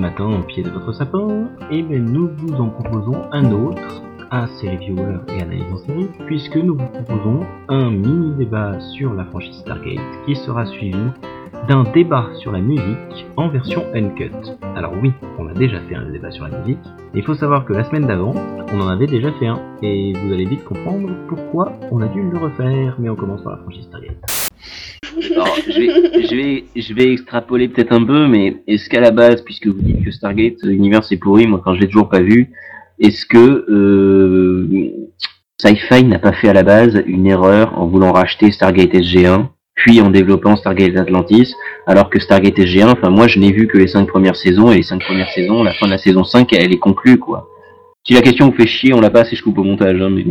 [0.00, 4.02] matin au pied de votre sapin, et bien nous vous en proposons un autre.
[4.32, 9.12] À série viewer et analyse en série, puisque nous vous proposons un mini débat sur
[9.12, 10.94] la franchise Stargate qui sera suivi
[11.68, 14.30] d'un débat sur la musique en version uncut.
[14.76, 16.78] Alors oui, on a déjà fait un débat sur la musique,
[17.12, 18.32] il faut savoir que la semaine d'avant,
[18.72, 22.22] on en avait déjà fait un, et vous allez vite comprendre pourquoi on a dû
[22.22, 24.39] le refaire, mais on commence par la franchise Stargate.
[25.34, 29.10] Alors, je, vais, je, vais, je vais extrapoler peut-être un peu, mais est-ce qu'à la
[29.10, 32.20] base, puisque vous dites que Stargate, l'univers c'est pourri, moi quand je l'ai toujours pas
[32.20, 32.50] vu,
[32.98, 34.68] est-ce que euh,
[35.58, 40.00] Sci-Fi n'a pas fait à la base une erreur en voulant racheter Stargate SG1, puis
[40.02, 41.54] en développant Stargate Atlantis,
[41.86, 44.76] alors que Stargate SG1, enfin moi je n'ai vu que les cinq premières saisons, et
[44.76, 47.48] les cinq premières saisons, la fin de la saison 5, elle est conclue, quoi.
[48.06, 50.00] Si la question vous fait chier, on l'a pas assez, je coupe au montage.
[50.00, 50.24] Hein, mais...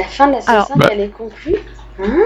[0.00, 0.88] La fin de la saison Alors, 5, bah.
[0.92, 1.56] elle est conclue.
[2.00, 2.22] Hein?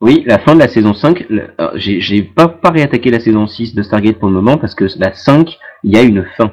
[0.00, 3.46] Oui, la fin de la saison 5, le- alors, j'ai pas, pas réattaqué la saison
[3.48, 6.52] 6 de Stargate pour le moment, parce que la 5, il y a une fin.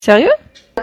[0.00, 0.32] Sérieux?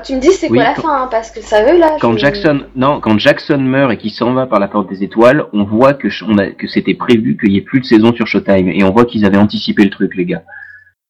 [0.06, 1.98] Tu me dis c'est Oui, quoi la quand- fin, hein, parce que ça veut là.
[2.00, 5.04] Quand je- Jackson, non, quand Jackson meurt et qu'il s'en va par la porte des
[5.04, 7.86] étoiles, on voit que, ch- on a, que c'était prévu qu'il y ait plus de
[7.86, 10.44] saison sur Showtime, et on voit qu'ils avaient anticipé le truc, les gars.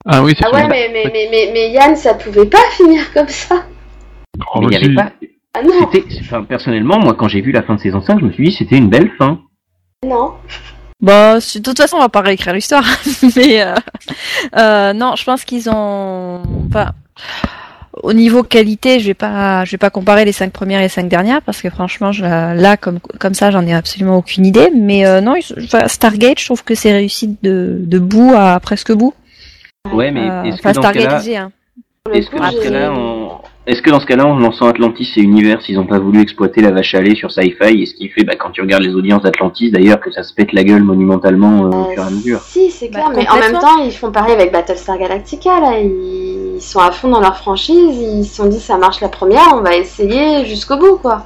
[0.06, 3.14] Ah oui, c'est Ah ouais, mais, mais, mais, mais, mais Yann, ça pouvait pas finir
[3.14, 3.66] comme ça.
[4.56, 5.12] Oh, Mais il y avait pas,
[5.54, 8.26] Ah non, c'était, enfin, personnellement, moi, quand j'ai vu la fin de saison 5, je
[8.26, 9.40] me suis dit, c'était une belle fin.
[10.04, 10.34] non.
[11.02, 12.84] Bah, c'est- de toute façon, on va pas réécrire l'histoire.
[13.36, 13.74] Mais euh,
[14.58, 16.42] euh, non, je pense qu'ils ont.
[16.68, 16.92] Enfin,
[18.04, 20.90] au niveau qualité, je vais pas, je vais pas comparer les cinq premières et les
[20.90, 24.70] cinq dernières parce que franchement, je, là, comme comme ça, j'en ai absolument aucune idée.
[24.76, 28.60] Mais euh, non, ils- enfin, Stargate, je trouve que c'est réussi de, de bout à
[28.60, 29.14] presque bout.
[29.94, 31.52] Ouais, mais Euh, est-ce que Enfin, dans Stargate cas-là, IG, hein.
[32.04, 34.38] Pour le est-ce que coup, dans ce cas-là, en- est-ce que dans ce cas-là, en
[34.38, 37.82] lançant Atlantis et Univers, ils ont pas voulu exploiter la vache à lait sur Sci-Fi,
[37.82, 40.34] et ce qui fait, bah, quand tu regardes les audiences d'Atlantis, d'ailleurs, que ça se
[40.34, 42.40] pète la gueule monumentalement euh, au Euh, fur et à mesure.
[42.42, 45.80] Si, c'est clair, Bah, mais en même temps, ils font pareil avec Battlestar Galactica, là.
[45.80, 49.08] Ils, ils sont à fond dans leur franchise, ils se sont dit ça marche la
[49.10, 51.24] première, on va essayer jusqu'au bout, quoi.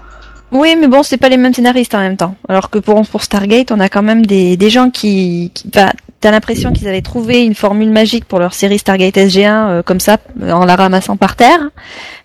[0.51, 2.35] Oui, mais bon, c'est pas les mêmes scénaristes en même temps.
[2.47, 5.91] Alors que pour, pour Stargate, on a quand même des, des gens qui, qui bah,
[6.23, 9.99] t'as l'impression qu'ils avaient trouvé une formule magique pour leur série Stargate SG1 euh, comme
[9.99, 11.59] ça, euh, en la ramassant par terre.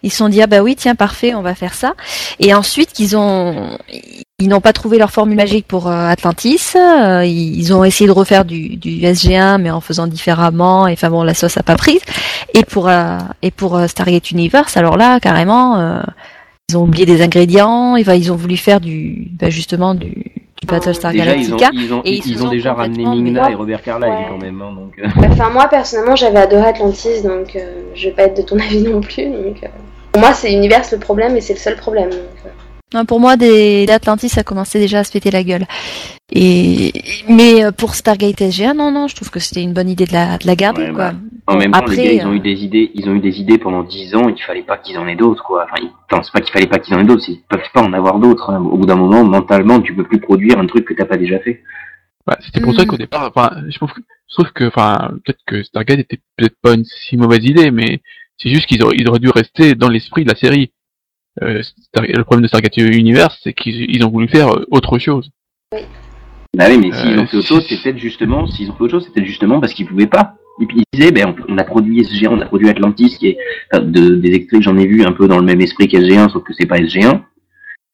[0.04, 1.94] Ils se sont dit ah bah oui tiens parfait, on va faire ça.
[2.38, 3.76] Et ensuite qu'ils ont,
[4.38, 6.76] ils n'ont pas trouvé leur formule magique pour euh, Atlantis.
[6.76, 10.86] Euh, ils ont essayé de refaire du, du SG1 mais en faisant différemment.
[10.86, 12.02] Et enfin bon la sauce a pas prise.
[12.54, 16.00] Et pour euh, et pour Stargate Universe, alors là carrément.
[16.70, 20.27] ils ont oublié des ingrédients, et ben, ils ont voulu faire du, ben, justement du
[20.68, 21.70] Battlestar Déjà, ils ont, Galactica.
[21.84, 24.26] ils ont, et ils ont déjà ramené Mingna et Robert Carlyle Ouais.
[24.28, 24.92] quand même, hein, donc.
[24.98, 28.56] euh, Enfin, moi, personnellement, j'avais adoré Atlantis, donc euh, je vais pas être de ton
[28.60, 29.26] avis non plus.
[29.26, 29.68] Donc, euh,
[30.12, 32.10] Pour moi, c'est l'univers le problème, et c'est le seul problème.
[32.10, 32.48] donc, euh.
[32.94, 35.66] Non, pour moi, des d'Atlantis, ça commençait déjà à se péter la gueule.
[36.32, 36.92] Et
[37.28, 40.12] mais euh, pour Stargate SG1, non, non, je trouve que c'était une bonne idée de
[40.12, 41.12] la, de la garder, Ouais, quoi.
[41.12, 43.14] bah, En même temps, Après, les gars, ils ont euh, eu des idées, ils ont
[43.14, 45.64] eu des idées pendant 10 ans, il fallait pas qu'ils en aient d'autres, quoi.
[45.64, 47.92] Enfin, ils pensent pas qu'il fallait pas qu'ils en aient d'autres, ils peuvent pas en
[47.92, 48.50] avoir d'autres.
[48.50, 48.60] hein.
[48.62, 51.38] Au bout d'un moment, mentalement, tu peux plus produire un truc que t'as pas déjà
[51.40, 51.62] fait.
[52.26, 52.86] Bah, c'était pour ça Mm.
[52.86, 56.56] qu'au départ, enfin, je trouve que, je trouve que, enfin, peut-être que Stargate était peut-être
[56.62, 58.00] pas une si mauvaise idée, mais
[58.38, 60.72] c'est juste qu'ils auraient, ils auraient dû rester dans l'esprit de la série.
[61.42, 61.62] Euh,
[61.96, 65.30] le problème de Stargate Universe, c'est qu'ils ils ont voulu faire euh, autre chose.
[66.56, 68.84] Bah oui, mais s'ils Euh, ont fait autre chose, c'est peut-être justement, s'ils ont fait
[68.84, 70.34] autre chose, c'est peut-être justement parce qu'ils pouvaient pas.
[70.60, 73.28] Et puis ils disaient, ben, on, on a produit SG1, on a produit Atlantis, qui
[73.28, 73.38] est,
[73.72, 76.30] enfin, de, des extraits que j'en ai vu un peu dans le même esprit qu'SG1,
[76.30, 77.20] sauf que c'est pas SG1.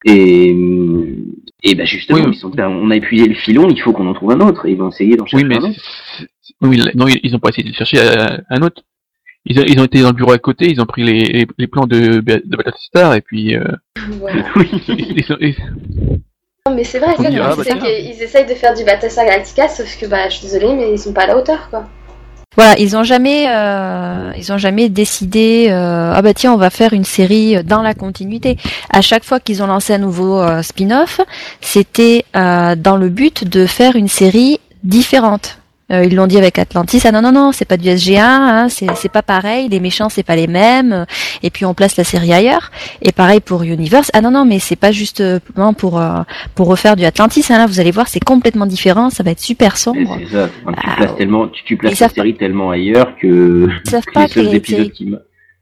[0.07, 0.55] Et,
[1.63, 2.31] et ben justement, Oui.
[2.33, 4.65] ils sont ben, on a épuisé le filon, il faut qu'on en trouve un autre.
[4.65, 5.79] Et ils vont essayer d'en Oui, chercher mais un autre.
[6.61, 7.99] oui, non, ils ils ont pas essayé de chercher
[8.49, 8.83] un autre.
[9.45, 11.47] Ils, ont- ils ont été dans le bureau à côté, ils ont pris les, les,
[11.57, 13.63] les plans de, de Battlestar et puis euh,
[14.19, 14.43] Voilà.
[14.55, 14.69] Oui.
[14.87, 15.55] ils, ils ont- ils-
[16.67, 17.79] Non, mais c'est vrai, ça, dira, c'est bah, ça tiens.
[17.79, 20.97] qu'ils essayent de faire du Battlestar Galactica, sauf que bah, je suis désolée, mais ils
[20.99, 21.85] sont pas à la hauteur, quoi.
[22.57, 25.67] Voilà, ils ont jamais, euh, ils ont jamais décidé.
[25.69, 28.55] euh, ah bah tiens, on va faire une série dans la continuité.
[28.89, 31.19] À chaque fois qu'ils ont lancé un nouveau euh, spin-off,
[31.59, 35.59] c'était euh, dans le but de faire une série différente.
[35.91, 37.01] Euh, ils l'ont dit avec Atlantis.
[37.05, 39.69] Ah non non non, c'est pas du SG1, hein, c'est c'est pas pareil.
[39.69, 41.05] Les méchants c'est pas les mêmes.
[41.43, 42.71] Et puis on place la série ailleurs.
[43.03, 44.09] Et pareil pour Universe.
[44.13, 46.21] Ah non non, mais c'est pas justement pour euh,
[46.55, 47.45] pour refaire du Atlantis.
[47.49, 49.09] Hein, là, vous allez voir, c'est complètement différent.
[49.11, 50.17] Ça va être super sombre.
[50.31, 50.49] Ça.
[50.65, 53.89] Enfin, tu Ah, places tellement, tu, tu ils places la série tellement ailleurs que, Ils
[53.91, 55.05] savent que pas les seuls créer de épisodes qui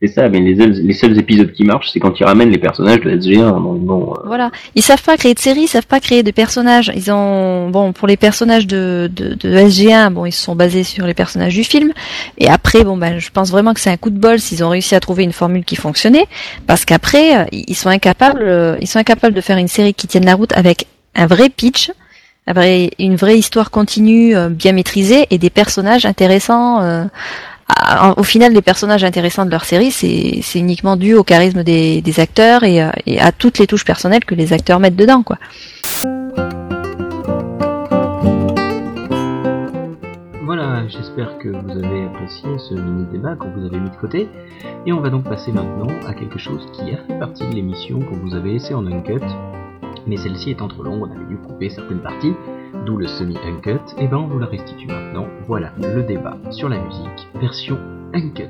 [0.05, 3.09] C'est ça, mais les, seuls- épisodes qui marchent, c'est quand ils ramènent les personnages de
[3.11, 3.51] SG1.
[3.63, 6.31] Donc bon, euh, Voilà, ils savent pas créer de série, ils savent pas créer de
[6.31, 6.91] personnages.
[6.93, 10.83] Ils ont bon pour les personnages de, de, de SG1, bon ils se sont basés
[10.83, 11.93] sur les personnages du film.
[12.37, 14.69] Et après bon ben je pense vraiment que c'est un coup de bol s'ils ont
[14.69, 16.27] réussi à trouver une formule qui fonctionnait,
[16.67, 20.07] parce qu'après euh, ils sont incapables, euh, ils sont incapables de faire une série qui
[20.07, 20.85] tienne la route avec
[21.15, 21.91] un vrai pitch,
[22.99, 27.07] une vraie histoire continue bien maîtrisée et des personnages intéressants.
[28.17, 32.63] Au final, les personnages intéressants de leur série, c'est uniquement dû au charisme des, acteurs
[32.63, 35.37] et, euh, et à toutes les touches personnelles que les acteurs mettent dedans, quoi.
[40.45, 44.27] Voilà, j'espère que vous avez apprécié ce mini débat que vous avez mis de côté.
[44.85, 47.99] Et on va donc passer maintenant à quelque chose qui a fait partie de l'émission
[48.01, 49.23] qu'on vous avait laissé en uncut.
[50.05, 52.33] Mais celle-ci étant trop longue, on avait dû couper certaines parties,
[52.85, 53.79] d'où le semi-uncut.
[53.97, 55.27] Et ben on vous la restitue maintenant.
[55.47, 57.77] Voilà, le débat sur la musique, version
[58.13, 58.49] uncut.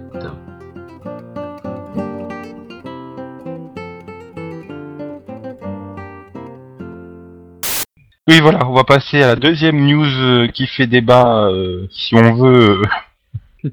[8.26, 12.16] Oui, voilà, on va passer à la deuxième news euh, qui fait débat, euh, si
[12.16, 12.82] on veut.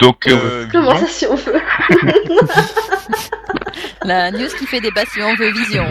[0.00, 1.60] Donc, euh, Comment ça, si on veut
[4.04, 5.84] La news qui fait débat si on veut vision.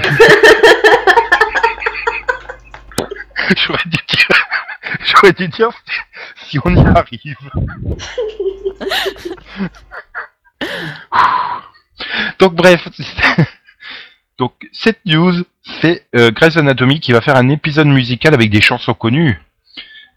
[3.57, 4.27] j'aurais dû dire,
[5.05, 5.69] j'aurais dû dire
[6.47, 7.37] si on y arrive.
[12.39, 12.87] Donc bref,
[14.37, 15.43] donc cette news,
[15.81, 19.39] c'est euh, Grey's Anatomy qui va faire un épisode musical avec des chansons connues,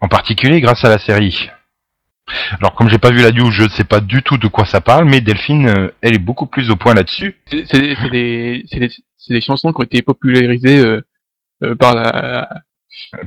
[0.01, 1.51] en particulier grâce à la série.
[2.59, 4.65] Alors comme j'ai pas vu la news, je ne sais pas du tout de quoi
[4.65, 7.35] ça parle, mais Delphine, euh, elle est beaucoup plus au point là-dessus.
[7.51, 11.01] C'est des chansons qui ont été popularisées euh,
[11.63, 12.49] euh, par la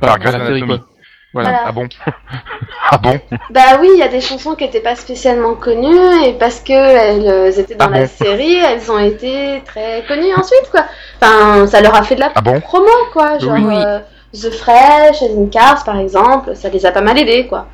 [0.01, 0.79] Par Grey's la série, Anatomy.
[0.79, 0.87] quoi.
[1.31, 1.49] Voilà.
[1.49, 1.63] Voilà.
[1.67, 1.87] Ah bon
[2.91, 3.19] Ah bon
[3.51, 6.73] Bah oui, il y a des chansons qui n'étaient pas spécialement connues et parce que
[6.73, 10.85] elles euh, étaient dans Ah la bon série, elles ont été très connues ensuite quoi.
[11.21, 13.75] Enfin, ça leur a fait de la Ah bon promo quoi, genre Oui.
[13.75, 13.99] euh,
[14.33, 17.67] The Fresh, As Cars par exemple, ça les a pas mal aidés quoi.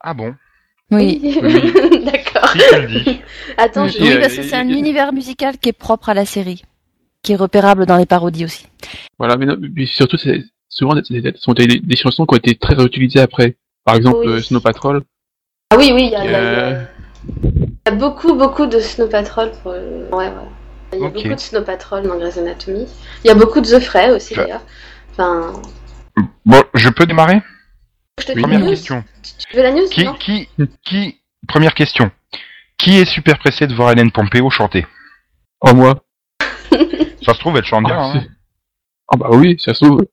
[0.00, 0.32] Ah bon
[0.92, 1.40] Oui.
[2.04, 2.48] D'accord.
[2.50, 3.20] Si.
[3.56, 4.02] Attends, Oui, je...
[4.04, 6.62] Oui, euh, parce que c'est un et- univers musical qui est propre à la série,
[7.22, 8.66] qui est repérable dans les parodies aussi.
[9.18, 9.56] Voilà, mais non,
[9.86, 10.42] surtout, c'est
[10.74, 13.56] souvent des, des, ce sont des, des chansons qui ont été très réutilisées après.
[13.84, 14.28] Par exemple, Oui.
[14.28, 15.02] euh, Snow Patrol.
[15.70, 16.84] Ah oui, oui, il y, a- il y a- Euh.
[17.86, 19.52] y a beaucoup, beaucoup de Snow Patrol.
[19.62, 19.72] Pour...
[19.72, 20.32] Ouais, ouais.
[20.92, 22.86] Il y a beaucoup de Snow Patrol dans Grey's Anatomy.
[23.24, 24.62] Il y a beaucoup de The Fray aussi d'ailleurs.
[25.12, 25.52] Enfin,
[26.46, 27.42] Bon, je peux démarrer?
[28.20, 28.70] je te Première la news.
[28.70, 29.02] question.
[29.50, 30.48] Tu veux la news Qui, qui,
[30.84, 32.10] qui, première question.
[32.78, 34.86] Qui est super pressé de voir Hélène Pompeo chanter?
[35.60, 36.04] Oh, moi.
[37.22, 37.96] Ça se trouve, elle chante bien.
[37.98, 38.24] Ah, hein.
[39.12, 40.06] Ah bah oui, ça se trouve.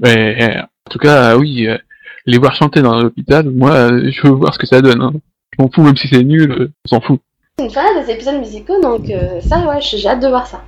[0.00, 1.78] Mais en tout cas, oui, euh,
[2.26, 5.02] les voir chanter dans l'hôpital, moi, euh, je veux voir ce que ça donne.
[5.02, 5.12] Hein.
[5.56, 7.20] Je m'en fous, même si c'est nul, euh, on s'en fout.
[7.58, 10.62] C'est une fan des épisodes musicaux, donc euh, ça, ouais, j'ai hâte de voir ça.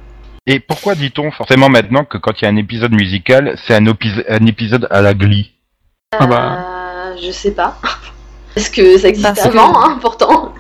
[0.46, 3.84] Et pourquoi dit-on forcément maintenant que quand il y a un épisode musical, c'est un,
[4.46, 5.52] épisode à la Glee?
[6.17, 7.17] Ah bah.
[7.20, 7.79] Je sais pas.
[8.56, 10.55] Est-ce que ça existait Parce que- avant, hein, pourtant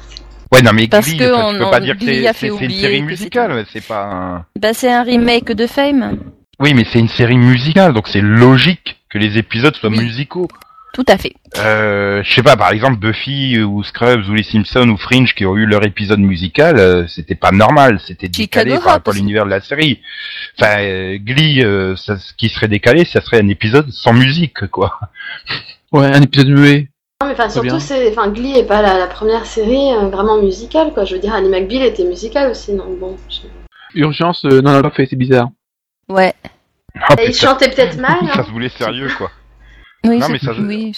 [0.52, 2.26] Ouais, non mais Parce Glee, que enfin, tu on- peux pas on- dire que Glee
[2.34, 4.44] c'est une série musicale, c'est pas un...
[4.58, 6.18] Bah, c'est un remake de Fame.
[6.60, 9.98] Oui, mais c'est une série musicale, donc c'est logique que les épisodes soient Oui.
[10.00, 10.48] musicaux.
[10.94, 11.34] Tout à fait.
[11.58, 15.44] Euh, je sais pas, par exemple Buffy ou Scrubs ou les Simpsons ou Fringe qui
[15.44, 19.16] ont eu leur épisode musical, euh, c'était pas normal, c'était Chicago décalé par rapport à
[19.18, 20.00] l'univers de la série.
[20.58, 24.66] Enfin, euh, Glee, euh, ça, ce qui serait décalé, ça serait un épisode sans musique,
[24.68, 24.98] quoi.
[25.92, 26.88] Ouais, un épisode muet.
[27.20, 30.40] Non, mais enfin, surtout, c'est, enfin, Glee est pas la, la première série euh, vraiment
[30.40, 31.04] musicale, quoi.
[31.04, 33.16] Je veux dire, Annie McBeal était musicale aussi, donc bon.
[33.28, 35.48] je- Urgence, euh, non, non, pas fait, c'est bizarre.
[36.08, 36.34] Ouais.
[37.00, 38.44] Ah, Et il chantait peut-être mal, ça hein.
[38.44, 39.30] se voulait sérieux, quoi.
[40.04, 40.92] Oui, Non, c'est- mais ça- oui.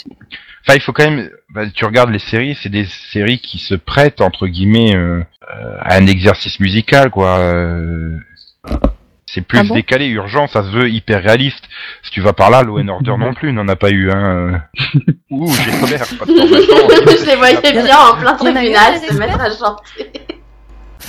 [0.67, 1.31] Enfin, il faut quand même.
[1.55, 5.23] bah, tu regardes les séries, c'est des séries qui se prêtent entre guillemets euh,
[5.81, 7.39] à un exercice musical, quoi.
[7.39, 8.19] euh,
[9.25, 11.65] c'est plus Ah bon décalé, urgent, ça se veut hyper réaliste.
[12.03, 14.53] Si tu vas par là, Law and Order non plus, n'en a pas eu un.
[14.53, 14.59] euh.
[15.31, 20.11] Ouh, j'ai colère je les voyais bien en plein tribunal se mettre à chanter.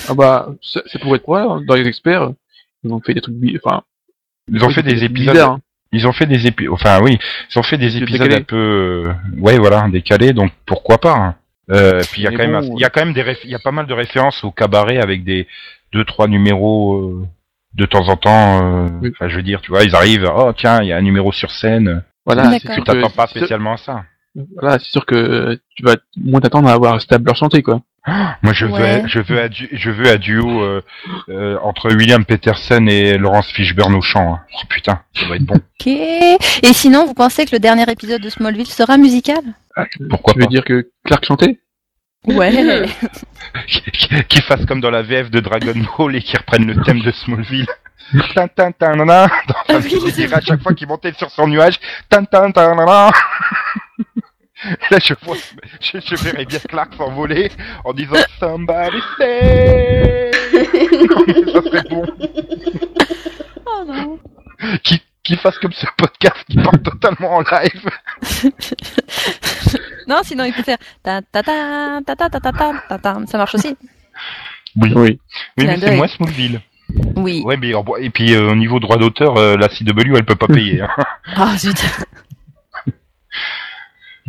[0.07, 2.29] Ah bah, ça, ça pourrait être vrai, hein, dans les experts,
[2.83, 3.81] ils ont fait des trucs, enfin,
[4.51, 5.33] Ils ont fait des épisodes.
[5.33, 5.59] bizarres, hein.
[5.91, 6.73] Ils ont fait des épisodes.
[6.73, 7.17] Enfin, oui,
[7.51, 8.35] ils ont fait des Épisodes décalés.
[8.41, 8.55] un peu.
[9.07, 10.33] euh, Ouais, voilà, décalés.
[10.33, 11.15] Donc pourquoi pas.
[11.15, 11.35] hein.
[11.71, 13.23] Euh, puis il y a quand même, bon, un- il y a quand même des,
[13.23, 15.47] réf- il y a pas mal de références au cabaret avec des
[15.93, 17.25] deux trois numéros euh,
[17.75, 18.85] de temps en temps.
[18.85, 19.09] euh, Oui.
[19.11, 20.29] Enfin, je veux dire, tu vois, ils arrivent.
[20.35, 22.03] Oh tiens, il y a un numéro sur scène.
[22.25, 24.03] Voilà, c'est Tu sûr que, t'attends pas spécialement à ça.
[24.55, 27.81] voilà, c'est sûr que tu vas moins t'attendre à avoir Stabler chanter, quoi.
[28.43, 29.01] Moi, je Ouais.
[29.01, 30.81] veux, je veux, un, du- je veux un duo euh,
[31.29, 34.33] euh, entre William Peterson et Laurence Fishburne au chant.
[34.35, 34.39] hein.
[34.55, 35.55] Oh, putain, ça va être bon.
[35.55, 35.87] Ok.
[35.87, 36.37] Et
[36.73, 39.41] sinon, vous pensez que le dernier épisode de Smallville sera musical?
[40.09, 41.59] Pourquoi Tu veux pas dire que Clark chantait?
[42.25, 42.51] Ouais.
[44.29, 47.11] Qu'ils fassent comme dans la VF de Dragon Ball et qu'ils reprennent le thème de
[47.11, 47.67] Smallville.
[48.35, 49.27] Tin, tin, tin, nana.
[49.47, 49.89] Dans- Ah oui.
[50.05, 51.79] je dirais à chaque fois qu'il montait sur son nuage.
[52.09, 53.11] Tin, tin, tin, nana.
[54.91, 55.37] Là, je, vois,
[55.79, 57.49] je, je verrais bien Clark s'envoler
[57.85, 60.31] en disant Somebody say.
[61.53, 62.05] Ça serait bon.
[63.65, 64.19] Oh non.
[64.83, 67.89] Qu'il qu'il fasse comme ce podcast qui part totalement en live.
[70.07, 73.25] Non, sinon il peut faire ta ta ta ta ta ta ta ta ta ta.
[73.27, 73.77] Ça marche aussi.
[74.75, 75.19] Oui, Oui.
[75.57, 76.61] oui mais c'est moi Smallville.
[77.15, 77.43] Oui.
[77.45, 80.47] Ouais, mais et puis euh, au niveau droit d'auteur, euh, la CW elle peut pas
[80.53, 80.81] payer.
[80.81, 80.89] hein.
[81.35, 81.77] Ah zut.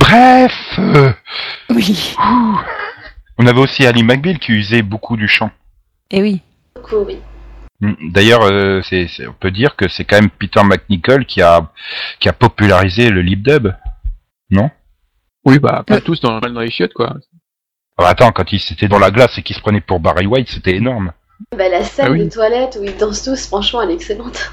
[0.01, 1.13] Bref, euh,
[1.69, 2.15] Oui.
[3.39, 5.51] on avait aussi Ali McBeal qui usait beaucoup du chant.
[6.11, 6.41] Et oui.
[6.75, 7.19] Beaucoup, oui.
[7.81, 8.11] Mm.
[8.11, 11.71] D'ailleurs, euh, c'est, c'est- on peut dire que c'est quand même Peter McNichol qui a
[12.19, 13.73] qui a popularisé le lip dub.
[14.51, 14.71] Non?
[15.45, 16.01] Oui, bah, pas Euh.
[16.01, 17.15] tous dans les chiottes, quoi.
[17.99, 20.49] Ah, Attends, quand il s'était dans la glace et qu'il se prenait pour Barry White,
[20.49, 21.13] c'était énorme.
[21.57, 22.19] Bah, la scène Ah oui.
[22.25, 24.53] des toilettes où ils dansent tous, franchement, elle est excellente.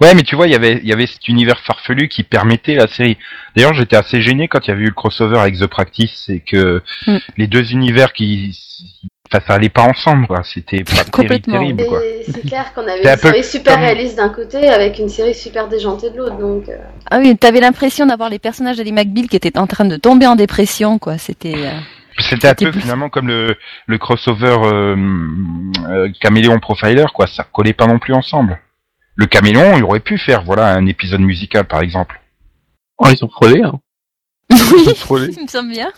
[0.00, 2.74] Ouais, mais tu vois, il y avait il y avait cet univers farfelu qui permettait
[2.74, 3.16] la série.
[3.56, 6.40] D'ailleurs, j'étais assez gêné quand il y avait eu le crossover avec The Practice, c'est
[6.40, 7.16] que Mm.
[7.38, 8.56] les deux univers qui
[9.32, 10.42] enfin, ça allait pas ensemble, quoi.
[10.44, 11.58] C'était pas terrible, Complètement.
[11.60, 12.04] terrible, quoi.
[12.04, 15.08] Et c'est clair qu'on avait une peu série super comme- réaliste d'un côté avec une
[15.08, 16.68] série super déjantée de l'autre, donc.
[16.68, 16.76] euh,
[17.10, 20.26] Ah oui, t'avais l'impression d'avoir les personnages d'Ali McBeal qui étaient en train de tomber
[20.26, 21.16] en dépression, quoi.
[21.18, 21.54] C'était.
[21.56, 21.70] euh,
[22.18, 24.96] C'était un peu plus- finalement comme le, le crossover euh,
[25.88, 27.26] euh, Caméléon Profiler, quoi.
[27.26, 28.58] Ça collait pas non plus ensemble.
[29.16, 32.20] Le Caméléon, il aurait pu faire, voilà, un épisode musical, par exemple.
[32.98, 33.80] Oh, ils ont frôlé, hein.
[34.50, 35.28] Oui, Ils ont frôlé.
[35.36, 35.90] il me semble bien.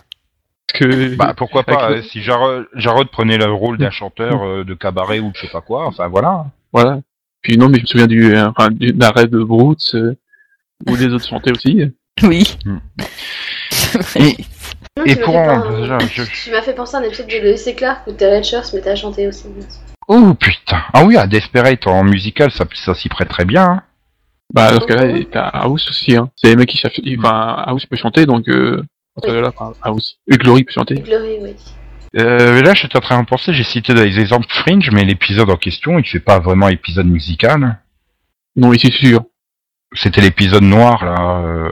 [0.71, 4.63] Parce que, Bah pourquoi pas Avec si Jarod, Jarod prenait le rôle d'un chanteur euh,
[4.63, 5.85] de cabaret ou de je sais pas quoi.
[5.87, 6.45] Enfin voilà.
[6.73, 6.99] voilà.
[7.41, 10.15] Puis non, mais je me souviens du, euh, du, d'un rêve de Broots, euh,
[10.87, 11.91] où les autres chantaient aussi.
[12.23, 12.57] Oui.
[12.65, 12.77] Mm.
[14.97, 17.27] Non, Et tu m'as pour fait en- je- Tu m'as fait penser à un épisode
[17.27, 19.45] de Lois et Clark où Terry Hatcher se mettait à chanter aussi.
[20.09, 20.81] Oh putain.
[20.93, 23.63] Ah oui, à Desperate en musical, ça, ça s'y prête très bien.
[23.63, 23.83] hein.
[24.53, 26.29] Bah, dans ce cas-là, t'as House aussi, hein.
[26.35, 28.81] C'est les mecs qui cherchent, enfin, House peut chanter, donc, euh,
[29.23, 29.31] Oui.
[29.45, 30.17] enfin, House.
[30.27, 30.95] Et Glory peut chanter.
[30.95, 31.55] Glory, oui.
[32.17, 35.57] Euh, là, j'étais en train de penser, j'ai cité des exemples Fringe, mais l'épisode en
[35.57, 37.77] question, il fait pas vraiment épisode musical.
[38.55, 39.21] Non, ici, c'est sûr.
[39.93, 41.71] C'était l'épisode noir là, euh,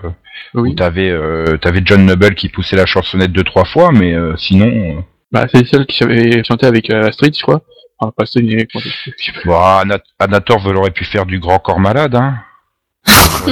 [0.53, 0.75] où Oui.
[0.75, 4.67] t'avais euh, t'avais John Noble qui poussait la chansonnette deux trois fois, mais euh, sinon,
[4.67, 5.01] euh,
[5.31, 7.61] Bah, c'est celle qui avait chanté avec euh, Astrid, je crois.
[7.99, 8.81] Enfin, pas pas.
[9.45, 9.59] bon,
[10.19, 12.35] Anna Torv aurait pu faire du grand corps malade, hein.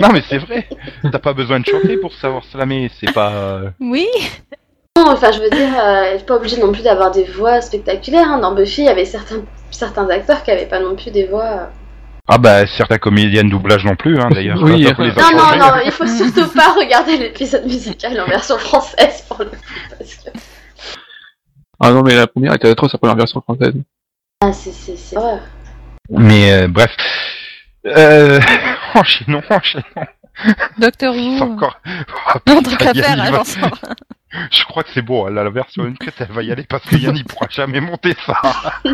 [0.00, 0.66] Non mais c'est vrai,
[1.10, 3.32] t'as pas besoin de chanter pour savoir slammer, c'est pas.
[3.32, 4.06] euh, Oui.
[4.96, 8.28] Non, enfin, je veux dire, euh, pas obligé non plus d'avoir des voix spectaculaires.
[8.28, 8.38] hein.
[8.38, 11.44] Dans Buffy, il y avait certains, certains acteurs qui avaient pas non plus des voix.
[11.44, 11.66] euh.
[12.28, 14.62] Ah bah certains comédiens de doublage non plus, hein, d'ailleurs.
[14.62, 14.90] Oui, Non,
[15.36, 19.56] non, non, il faut surtout pas regarder l'épisode musical en version française pour le coup.
[19.98, 20.30] Parce que...
[21.80, 23.74] Ah non, mais la première était atroce, la première version française.
[24.42, 25.40] Ah, c'est, c'est, c'est horreur.
[26.10, 26.94] Mais euh, bref.
[27.86, 28.38] Euh...
[28.94, 29.84] enchaînons, enchaînons.
[30.78, 31.42] Docteur C'est Who.
[31.42, 31.80] encore.
[31.86, 33.42] Oh, Non, tant qu'à faire.
[34.50, 36.84] Je crois que c'est bon, elle a la version uncut, elle va y aller parce
[36.86, 38.36] que Yann il pourra jamais monter ça.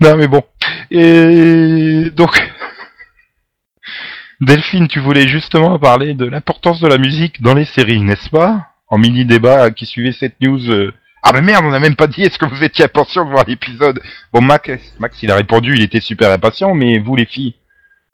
[0.00, 0.44] non mais bon.
[0.92, 2.51] Et donc
[4.42, 8.66] Delphine, tu voulais justement parler de l'importance de la musique dans les séries, n'est-ce pas?
[8.88, 10.68] En mini débat qui suivait cette news.
[10.70, 13.30] euh, Ah mais merde, on n'a même pas dit est-ce que vous étiez impatient de
[13.30, 14.00] voir l'épisode?
[14.32, 14.68] Bon Max,
[14.98, 17.54] Max il a répondu, il était super impatient, mais vous les filles?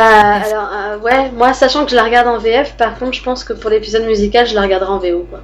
[0.02, 3.22] Euh, alors, euh, ouais, moi, sachant que je la regarde en VF, par contre, je
[3.22, 5.40] pense que pour l'épisode musical, je la regarderai en VO, quoi.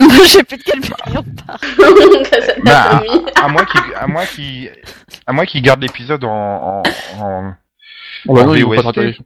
[0.00, 1.18] Je sais plus de quelle série on
[1.52, 3.02] à Bah,
[3.42, 4.70] à moins qu'il à moins qu'il
[5.26, 6.82] à moins qu'il garde l'épisode en, en,
[7.20, 7.54] en-
[8.24, 9.18] Bon, bah En non, VOST.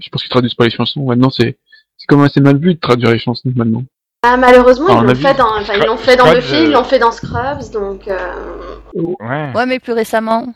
[0.00, 1.04] Je pense qu'ils traduisent pas les chansons.
[1.04, 1.58] Maintenant, c'est,
[1.96, 3.84] c'est comme assez mal vu de traduire les chansons, maintenant.
[4.22, 6.36] Ah, malheureusement, Ah, ils on l'ont fait dans, enfin, ils Scrubs- l'ont fait dans Scrubs,
[6.40, 8.34] Buffy, euh, ils l'ont fait dans Scrubs, donc, euh,
[8.94, 9.52] ouais.
[9.54, 10.46] Ouais, mais plus récemment.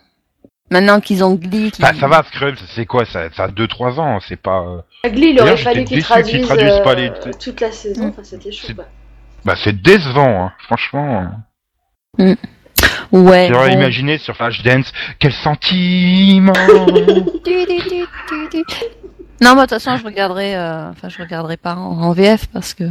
[0.70, 1.70] Maintenant qu'ils ont Glee.
[1.70, 1.82] Qui...
[1.82, 4.62] Bah, ça va Scrubs, c'est quoi ça ça a 2 3 ans, c'est pas
[5.04, 8.08] euh, Glee, il aurait fallu qu'ils traduisent, pas les- toute la saison, Mm.
[8.08, 8.68] enfin, c'était chaud,
[9.44, 11.26] bah c'est décevant hein, franchement.
[12.18, 13.48] Ouais.
[13.50, 13.74] J'aurais bon.
[13.74, 16.52] imaginé sur Flashdance quel sentiment.
[19.42, 22.46] Non, moi, de toute façon, je regarderai, euh, enfin, je regarderai pas en, en VF
[22.52, 22.84] parce que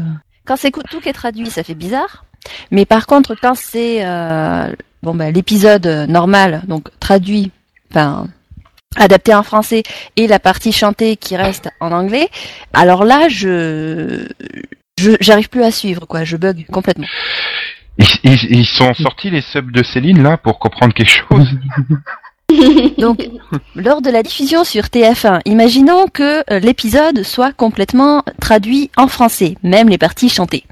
[0.45, 2.25] quand c'est tout qui est traduit, ça fait bizarre.
[2.71, 4.67] Mais par contre, quand c'est euh,
[5.03, 7.51] bon, bah, l'épisode euh, normal, donc traduit,
[7.91, 8.27] enfin,
[8.97, 9.83] adapté en français,
[10.17, 12.29] et la partie chantée qui reste en anglais,
[12.73, 14.27] alors là, je,
[14.99, 16.23] je, j'arrive plus à suivre, quoi.
[16.23, 17.07] Je bug complètement.
[17.97, 21.47] ils, ils- ils sont sortis les subs de Céline là pour comprendre quelque chose.
[22.97, 23.27] Donc,
[23.75, 29.55] lors de la diffusion sur TF1, imaginons que euh, l'épisode soit complètement traduit en français,
[29.63, 30.63] même les parties chantées.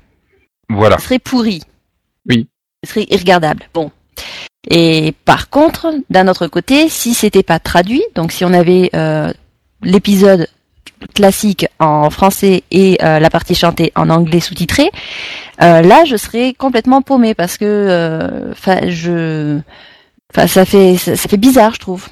[0.70, 0.98] voilà.
[0.98, 1.62] Ce serait pourri.
[2.28, 2.48] Oui.
[2.84, 3.64] Ce serait irregardable.
[3.74, 3.92] Bon.
[4.70, 9.32] Et par contre, d'un autre côté, si c'était pas traduit, donc si on avait euh,
[9.82, 10.48] l'épisode
[11.16, 14.92] classique en français et euh, la partie chantée en anglais sous-titré,
[15.62, 19.60] euh, là je serais complètement paumé parce que, enfin, je,
[20.34, 22.08] enfin, ça fait, ça, ça fait bizarre, je trouve.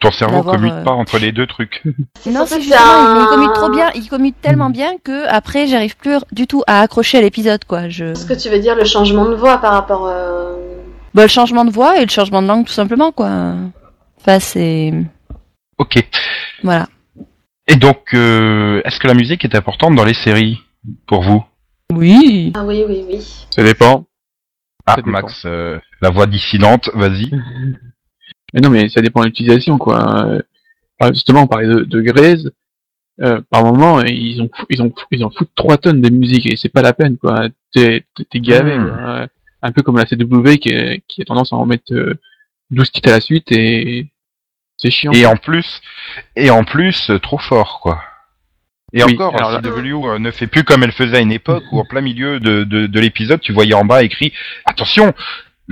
[0.00, 1.82] Ton cerveau D'avoir, commute euh, pas entre les deux trucs.
[2.20, 2.80] C'est Non, c'est justement,
[3.16, 6.62] il, il commute trop bien, il commute tellement bien que après, j'arrive plus du tout
[6.66, 7.90] à accrocher à l'épisode, quoi.
[7.90, 8.14] Je...
[8.14, 10.06] Ce que tu veux dire, le changement de voix par rapport.
[10.06, 10.56] euh,
[11.12, 13.28] Bah, le changement de voix et le changement de langue, tout simplement, quoi.
[14.18, 14.94] Enfin, c'est,
[15.78, 16.02] Ok.
[16.62, 16.86] voilà.
[17.68, 20.60] Et donc, euh, est-ce que la musique est importante dans les séries
[21.06, 21.44] pour vous?
[21.92, 22.52] Oui.
[22.56, 23.46] Ah oui, oui, oui.
[23.54, 24.06] Ça dépend.
[24.86, 25.10] Ah, Ça dépend.
[25.10, 27.30] Max, euh, la voix dissidente, vas-y.
[28.52, 30.26] Mais non, mais ça dépend de l'utilisation, quoi.
[30.26, 32.48] Euh, Justement, on parlait de, de Grey's.
[33.22, 36.56] Euh, par moment, ils ont, ils ont, ils en foutent 3 tonnes de musique et
[36.56, 37.48] c'est pas la peine, quoi.
[37.72, 38.04] T'es,
[38.34, 38.88] gavé, Hmm.
[38.88, 39.26] quoi.
[39.62, 42.18] Un peu comme la CW qui, est- qui a tendance à en mettre euh,
[42.70, 44.08] 12 titres à la suite et
[44.78, 45.12] c'est chiant.
[45.12, 45.80] Et en plus,
[46.34, 48.02] et en plus, euh, trop fort, quoi.
[48.92, 51.62] Et Oui, encore, alors CW euh, ne fait plus comme elle faisait à une époque
[51.70, 54.32] où en plein milieu de, de, de l'épisode, tu voyais en bas écrit
[54.64, 55.14] attention,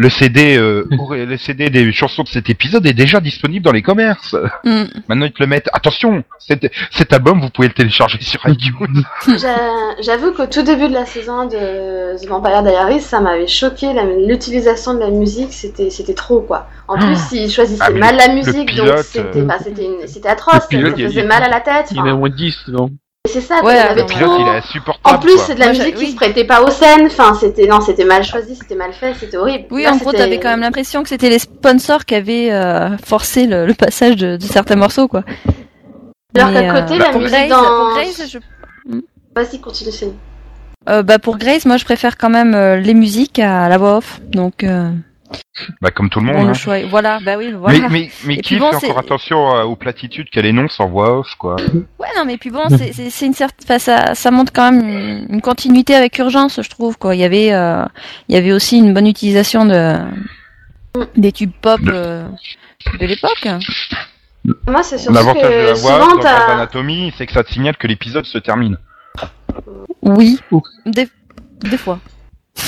[0.01, 3.83] le CD, euh, le CD des chansons de cet épisode est déjà disponible dans les
[3.83, 4.37] commerces.
[4.65, 4.85] Mm.
[5.09, 5.69] Maintenant ils te le mettent.
[5.73, 9.03] Attention, cet, cet album vous pouvez le télécharger sur iTunes.
[9.27, 13.89] J'a- J'avoue qu'au tout début de la saison de The Vampire Diaries, ça m'avait choqué.
[14.27, 16.69] L'utilisation de la musique, c'était c'était trop, quoi.
[16.87, 20.55] En plus, ils choisissaient Ah, mal la musique, pilote, donc c'était euh, c'était atroce.
[20.63, 21.89] le pilote, ça il y a- faisait mal à la tête.
[21.91, 22.91] Il y en a moins de 10, non?
[23.29, 24.41] C'est ça, Ouais, avait le pilote trop.
[24.41, 25.17] il est insupportable.
[25.17, 26.11] En plus, c'est de la Moi, musique qui oui.
[26.13, 27.07] se prêtait pas aux scènes.
[27.07, 29.65] Enfin, c'était non, c'était mal choisi, c'était mal fait, c'était horrible.
[29.71, 32.97] Oui, Là, en gros, t'avais quand même l'impression que c'était les sponsors qui avaient euh,
[33.05, 35.23] forcé le, le passage de, de certains morceaux, quoi.
[36.37, 37.63] Alors Mais, qu'à côté, euh, la pour musique Grace, dans.
[37.65, 38.39] pour Grace, je
[39.35, 40.15] Vas-y, continue, Céline.
[40.89, 43.99] Euh, bah pour Grace, moi je préfère quand même euh, les musiques à la voix
[43.99, 44.21] off.
[44.29, 44.91] Donc euh,
[45.81, 46.45] Bah comme tout le bon, monde.
[46.45, 46.55] le hein.
[46.55, 46.79] choix.
[46.79, 47.81] est- Voilà, bah oui, voilà.
[47.81, 51.19] Mais, mais, mais qui bon, fait encore attention euh, aux platitudes qu'elle énonce en voix
[51.19, 51.57] off, quoi
[51.99, 54.71] Ouais, non, mais puis bon, c'est c'est c'est une certaine, enfin, ça ça montre quand
[54.73, 57.15] même une, une continuité avec urgence, je trouve quoi.
[57.15, 57.85] Il y avait euh,
[58.29, 59.97] il y avait aussi une bonne utilisation de
[61.17, 62.27] des tubes pop euh,
[63.01, 63.49] de l'époque.
[64.67, 66.53] Moi, c'est surtout L'avantage de que la voix souvent, dans.
[66.53, 68.79] Anatomy, c'est que ça te signale que l'épisode se termine.
[70.03, 70.39] Oui,
[70.87, 71.09] des
[71.61, 71.99] des fois.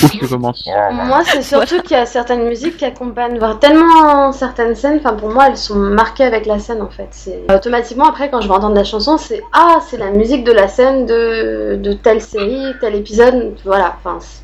[0.03, 0.63] Ou qui commence.
[0.67, 4.97] Oh, Moi, c'est surtout qu'il y a certaines musiques qui accompagnent, voire tellement certaines scènes.
[4.99, 7.07] Enfin, pour moi, elles sont marquées avec la scène en fait.
[7.11, 10.51] C'est automatiquement après, quand je vais entendre la chanson, c'est ah, c'est la musique de
[10.51, 13.55] la scène de, de telle série, tel épisode.
[13.65, 13.95] Voilà.
[14.03, 14.41] Enfin, c'est-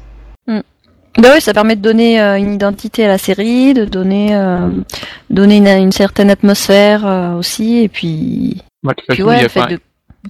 [1.20, 4.70] Bah oui, ça permet de donner euh, une identité à la série, de donner euh,
[5.32, 9.24] donner une, une certaine atmosphère euh, aussi, et puis Ouais, de toute puis façon, il
[9.30, 9.80] ouais, y a le fait pas- de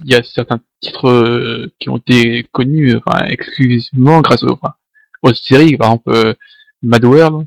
[0.04, 4.74] il y a certains titres euh, qui ont été connus enfin, exclusivement grâce aux, enfin,
[5.22, 6.34] aux séries, par exemple euh,
[6.82, 7.46] Mad World,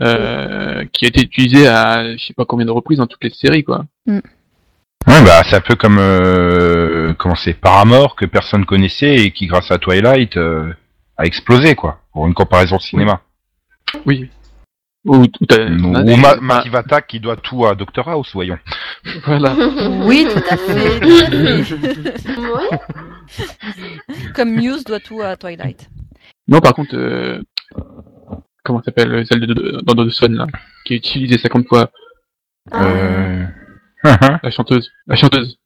[0.00, 3.30] euh, qui a été utilisé à je sais pas combien de reprises dans toutes les
[3.30, 3.84] séries quoi.
[4.06, 9.46] Ouais, bah c'est un peu comme euh, comment c'est Paramore que personne connaissait et qui
[9.46, 10.72] grâce à Twilight euh,
[11.18, 12.00] a explosé quoi.
[12.12, 13.20] Pour une comparaison cinéma.
[14.06, 14.30] Oui.
[15.04, 18.58] Ou, ou Ma- Attack qui doit tout à Doctor House, voyons.
[19.26, 19.54] Voilà.
[20.06, 21.00] oui, tout à fait.
[21.00, 21.76] tout
[22.08, 22.40] à fait.
[22.40, 22.78] Ouais.
[24.34, 25.90] Comme Muse doit tout à Twilight.
[26.48, 27.40] Non, par contre, euh,
[28.64, 30.46] comment s'appelle celle de, Dawson là,
[30.84, 31.90] qui est utilisée 50 fois,
[32.74, 33.46] Euh...
[34.04, 35.58] la chanteuse, la chanteuse.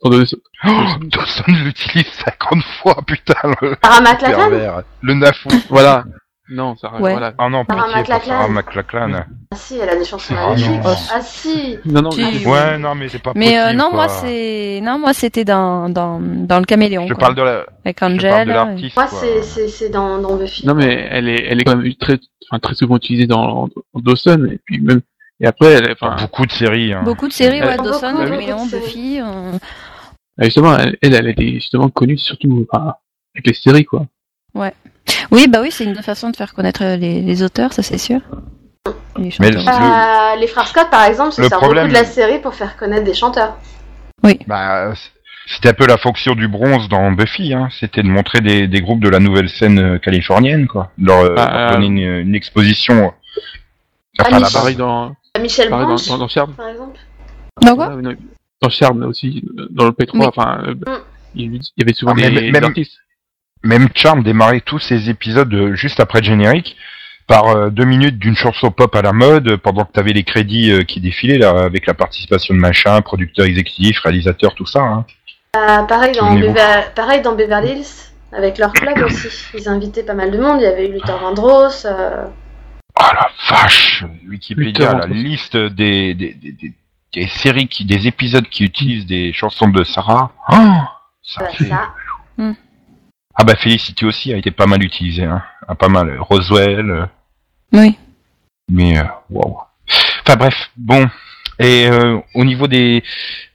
[0.00, 3.76] Oh, Dawson l'utilise 50 fois, putain, le
[4.16, 4.82] pervers.
[5.02, 5.48] Le nafou.
[5.68, 6.04] Voilà.
[6.50, 7.12] Non, ça Ouais.
[7.12, 7.34] voilà.
[7.36, 8.14] Ah non, Sarah pitié.
[8.26, 9.12] Sarah McLachlan.
[9.50, 10.82] Ah si, elle a des chansons Ah magnifiques.
[10.82, 10.94] non.
[11.12, 11.78] Ah si.
[11.84, 13.94] Non, non, mais- Ouais, non, mais c'est pas Mais euh, non, quoi.
[13.94, 17.06] moi c'est non, moi c'était dans dans dans le caméléon.
[17.06, 17.20] Je quoi.
[17.20, 18.48] parle de la, avec Angel.
[18.48, 18.96] l'artiste.
[18.96, 20.66] Moi, c'est c'est c'est dans dans Buffy.
[20.66, 22.18] non, mais elle est, elle est quand même très,
[22.50, 25.00] enfin, très souvent utilisée dans, dans Dawson, et puis même,
[25.40, 26.92] et après, elle, enfin, beaucoup de séries.
[26.94, 27.02] Hein.
[27.04, 29.20] Beaucoup de séries, ouais, Dawson, beaucoup, Caméléon, Buffy.
[29.20, 29.52] euh,
[30.40, 32.94] justement, elle, elle, elle était justement connue surtout, enfin,
[33.34, 34.06] avec les séries, quoi.
[35.30, 38.20] Oui, bah oui, c'est une façon de faire connaître les, les auteurs, ça c'est sûr.
[39.18, 42.00] Les Mais le- Euh, les frères Scott, par exemple, se Le servent problème- beaucoup de
[42.02, 43.56] la série pour faire connaître des chanteurs.
[44.46, 44.92] Bah,
[45.46, 47.68] c'était un peu la fonction du bronze dans Buffy, hein.
[47.78, 50.90] C'était de montrer des, des groupes de la nouvelle scène euh, californienne, quoi.
[50.98, 53.06] De Leur, euh, Bah, leur donner une, une exposition.
[53.06, 53.10] euh,
[54.18, 54.50] Ah, Enfin, là-bas.
[54.52, 56.52] Pareil dans, Michel pareil dans, dans, dans Charme.
[56.54, 56.98] par exemple.
[57.62, 57.90] Dans quoi
[58.60, 60.98] dans Charme aussi, dans le P3, Mais- enfin, euh, Mm.
[61.36, 62.98] il, y avait souvent Ah, des, même- des artistes.
[63.62, 66.76] Même Charm démarrait tous ces épisodes euh, juste après le générique
[67.26, 70.70] par euh, deux minutes d'une chanson pop à la mode pendant que t'avais les crédits
[70.70, 74.80] euh, qui défilaient là avec la participation de machin, producteur exécutif, réalisateur, tout ça.
[74.80, 75.04] Hein.
[75.56, 76.54] Euh, pareil, dans Souvenez-vous.
[76.54, 79.28] Bever- pareil dans Beverly Hills, avec leur club aussi.
[79.54, 80.60] Ils invitaient pas mal de monde.
[80.60, 81.84] Il y avait eu Luther Vandross.
[81.84, 82.24] euh,
[82.94, 86.72] Ah la vache Wikipédia, Luther la liste des, des, des, des,
[87.12, 90.30] des séries, qui, des épisodes qui utilisent des chansons de Sarah.
[90.50, 90.56] Oh,
[91.22, 91.64] ça fait...
[91.64, 91.88] ça.
[93.40, 95.42] Ah bah Felicity aussi a été pas mal utilisé, hein.
[95.66, 96.18] Ah, pas mal.
[96.18, 97.06] Roswell, euh,
[97.72, 97.96] Oui.
[98.68, 99.58] mais euh, waouh.
[100.26, 101.08] Enfin bref, bon.
[101.60, 103.02] Et euh, au niveau des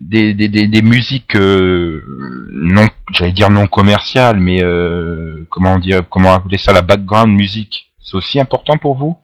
[0.01, 2.03] des, des, des, des musiques euh,
[2.51, 7.91] non, j'allais dire non commerciales, mais euh, comment dire, comment appeler ça, la background music,
[8.01, 9.17] c'est aussi important pour vous?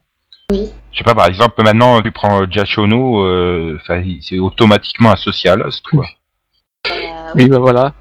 [0.52, 0.70] Oui.
[0.92, 2.46] Je sais pas, par exemple, maintenant tu prends
[3.26, 6.06] euh, enfin, c'est automatiquement associé à Lost, quoi.
[6.90, 7.94] Euh, Oui, bah voilà.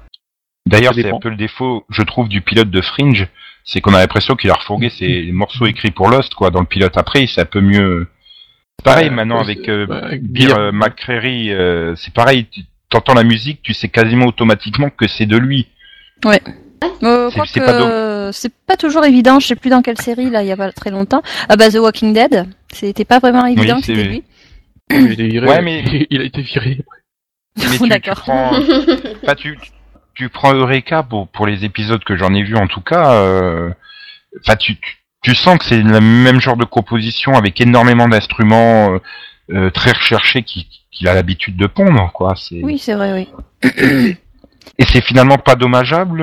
[0.69, 3.27] D'ailleurs, c'est un peu le défaut, je trouve, du pilote de Fringe,
[3.65, 6.49] c'est qu'on a l'impression qu'il a refourgué ses morceaux écrits pour Lost, quoi.
[6.51, 8.07] Dans le pilote après, c'est un peu mieux.
[8.79, 10.57] C'est pareil Ouais, maintenant ouais, avec euh, ouais, avec Beer Beer.
[10.57, 12.45] euh, McCreary, euh, c'est pareil.
[12.51, 15.67] Tu entends la musique, tu sais quasiment automatiquement que c'est de lui.
[17.03, 19.39] Euh, C'est- pas euh, c'est pas toujours évident.
[19.39, 21.21] Je sais plus dans quelle série là, il y a pas très longtemps.
[21.49, 24.23] Ah bah The Walking Dead, c'était pas vraiment évident Oui, que c'était lui.
[24.91, 25.47] Il a été viré.
[25.47, 26.79] Ouais, mais- il a été viré.
[27.57, 28.21] Mais tu, tu D'accord.
[28.21, 28.51] prends,
[29.25, 29.57] bah, tu,
[30.19, 33.13] tu prends Eureka pour, pour les épisodes que j'en ai vus en tout cas.
[33.13, 33.69] euh,
[34.41, 38.93] Enfin, tu, tu, tu sens que c'est le même genre de composition avec énormément d'instruments
[38.93, 38.99] euh,
[39.51, 42.35] euh, très recherchés qui- qu'il a l'habitude de pondre, quoi.
[42.35, 44.17] C'est Oui, c'est vrai, oui.
[44.77, 46.21] et c'est finalement pas dommageable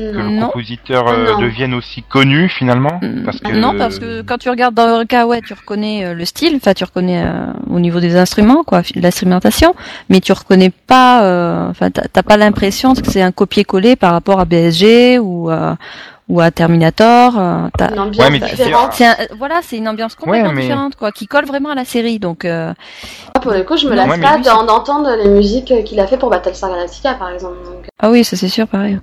[0.00, 0.46] que le Non.
[0.46, 3.00] compositeur euh, devienne aussi connu finalement.
[3.24, 6.24] Parce que Non, parce que quand tu regardes dans Eureka, ouais, tu reconnais euh, le
[6.24, 9.74] style, enfin tu reconnais euh, au niveau des instruments, quoi, l'instrumentation,
[10.08, 14.40] mais tu reconnais pas, enfin t'as t'as pas l'impression que c'est un copier-coller par rapport
[14.40, 15.76] à BSG ou à,
[16.28, 17.38] ou à Terminator.
[17.38, 18.92] euh, t'as- Une ambiance Ouais, différente.
[18.94, 21.74] c'est un- voilà, c'est une ambiance complètement Ouais, mais- différente, quoi, qui colle vraiment à
[21.74, 22.18] la série.
[22.18, 22.72] Donc, euh,
[23.34, 26.06] Ah, Pour le coup, je me lasse ouais, pas d'en- d'entendre les musiques qu'il a
[26.06, 27.58] fait pour Battlestar Galactica, par exemple.
[27.64, 28.98] Donc, ah oui, ça c'est sûr, pareil.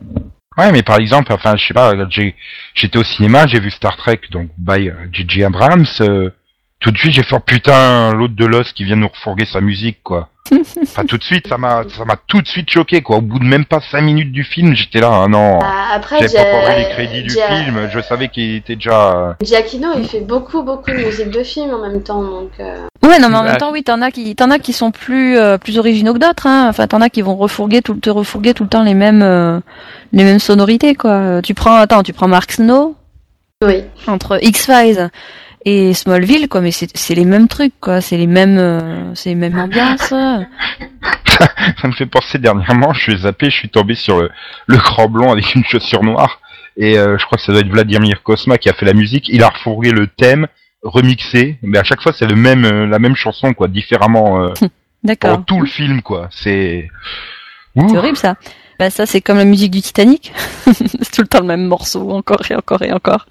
[0.58, 2.36] Ouais, mais par exemple, enfin, je sais pas, j'ai,
[2.76, 5.44] j'étais au cinéma, j'ai vu Star Trek, donc by euh, J.J.
[5.46, 5.86] Abrams.
[6.02, 6.30] euh,
[6.84, 9.62] tout de suite, j'ai fait oh, putain, l'autre de l'os qui vient nous refourguer sa
[9.62, 10.30] musique, quoi.
[10.84, 13.18] Enfin, tout de suite, ça m'a, ça m'a tout de suite choqué, quoi.
[13.18, 15.60] Au bout de même pas cinq minutes du film, j'étais là, ah non.
[15.64, 19.16] Ah, après, J'avais pas encore les crédits du film, je savais qu'il était déjà.
[19.16, 22.52] euh, Giacchino, il fait beaucoup, beaucoup de musique de film en même temps, donc.
[22.60, 24.74] euh, Ouais, non, mais en Bah, même temps, oui, t'en as qui, t'en as qui
[24.74, 26.68] sont plus, euh, plus originaux que d'autres, hein.
[26.70, 29.60] Enfin, t'en as qui vont refourguer tout, te refourguer tout le temps les mêmes, euh,
[30.12, 31.12] les mêmes sonorités, quoi.
[31.12, 32.96] Euh, Tu prends, attends, tu prends Mark Snow
[33.66, 33.84] Oui.
[34.08, 35.10] entre X-Files
[35.66, 38.02] et Smallville, quoi, mais c'est, c'est les mêmes trucs, quoi.
[38.02, 40.10] C'est les mêmes, euh, c'est les mêmes ambiances.
[41.82, 44.30] ça me fait penser dernièrement, je suis zappé, je suis tombé sur le,
[44.68, 46.40] le cran blanc avec une chaussure noire.
[46.78, 49.30] Et euh, je crois que ça doit être Vladimir Kosma qui a fait la musique.
[49.30, 50.48] Il a refourgué le thème,
[50.82, 54.54] remixé, mais à chaque fois c'est le même, euh, la même chanson, quoi, différemment euh,
[55.04, 55.38] D'accord.
[55.38, 56.30] pour tout le film, quoi.
[56.32, 56.90] C'est.
[57.76, 58.36] C'est horrible, ça.
[58.80, 60.32] Bah, ça, c'est comme la musique du Titanic.
[60.66, 63.26] c'est tout le temps le même morceau, encore et encore et encore.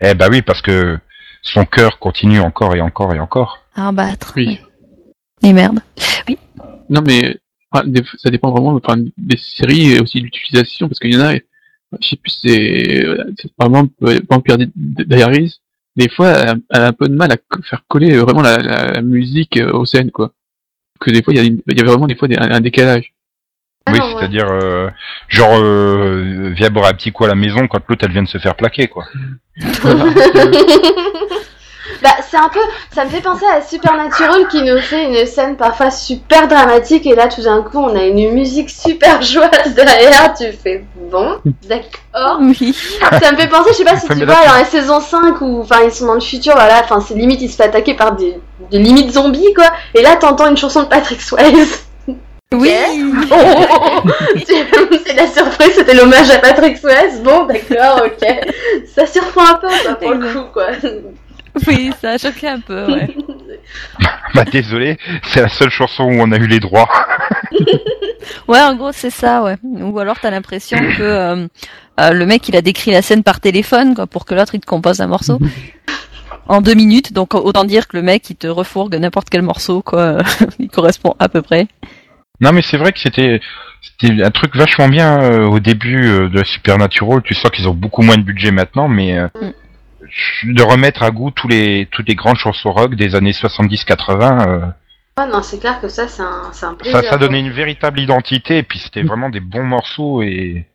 [0.00, 0.98] Eh bah oui, parce que
[1.46, 3.58] son cœur continue encore et encore et encore.
[3.74, 4.32] À battre.
[4.36, 4.58] Oui.
[5.42, 5.80] Et merde.
[6.88, 7.36] Non, mais
[7.84, 11.24] des- ça dépend vraiment enfin, des séries et aussi de l'utilisation, parce qu'il y en
[11.26, 13.32] a, je sais plus, c'est euh,
[14.30, 15.60] Vampire Di- Diaries,
[15.96, 19.02] des fois, elle a, un peu de mal à faire coller vraiment la, la, la
[19.02, 20.32] musique euh, aux scènes, quoi.
[21.00, 22.50] Que des fois, il y a, une- il y a vraiment des fois des- un,
[22.50, 23.12] un décalage.
[23.86, 24.14] Ah oui, non, ouais.
[24.18, 24.90] c'est-à-dire genre
[25.28, 28.28] genre euh, viens boire un petit coup à la maison quand l'autre elle vient de
[28.28, 29.04] se faire plaquer, quoi.
[32.02, 32.60] Bah, c'est un peu.
[32.94, 37.14] Ça me fait penser à Supernatural qui nous fait une scène parfois super dramatique et
[37.14, 40.34] là tout d'un coup on a une musique super joyeuse derrière.
[40.34, 42.38] Tu fais bon, d'accord.
[42.40, 42.74] Oui.
[43.00, 45.60] Ça me fait penser, je sais pas si tu vois, dans la saison 5 où
[45.62, 48.12] enfin ils sont dans le futur, voilà, enfin c'est limite ils se fait attaquer par
[48.12, 48.36] des,
[48.70, 49.70] des limites zombies quoi.
[49.94, 51.85] Et là t'entends une chanson de Patrick Swayze.
[52.52, 52.70] Oui.
[53.30, 54.02] Oh,
[54.46, 54.66] c'est
[55.04, 57.20] c'est la surprise, c'était l'hommage à Patrick Swayze.
[57.22, 58.28] Bon, d'accord, ok.
[58.86, 60.68] Ça surprend un peu quoi, pour le coup quoi.
[61.66, 63.08] Oui, ça a choqué un peu, ouais.
[64.34, 66.88] Bah désolé, c'est la seule chanson où on a eu les droits.
[68.48, 69.56] Ouais, en gros, c'est ça, ouais.
[69.62, 71.46] Ou alors t'as l'impression que euh,
[72.00, 74.60] euh, le mec, il a décrit la scène par téléphone, quoi, pour que l'autre, il
[74.60, 75.38] te compose un morceau.
[76.48, 79.82] En deux minutes, donc autant dire que le mec, il te refourgue n'importe quel morceau,
[79.82, 80.18] quoi.
[80.58, 81.66] il correspond à peu près.
[82.40, 83.40] Non mais c'est vrai que c'était
[83.80, 87.22] c'était un truc vachement bien euh, au début euh, de Supernatural.
[87.22, 89.28] Tu sens qu'ils ont beaucoup moins de budget maintenant, mais euh,
[90.42, 90.54] Mm.
[90.54, 94.66] de remettre à goût tous les toutes les grandes chansons rock des années 70-80, euh,
[95.16, 97.04] Ah non, c'est clair que ça c'est un, c'est un ça plaisir.
[97.10, 100.66] ça donnait une véritable identité et puis c'était vraiment des bons morceaux et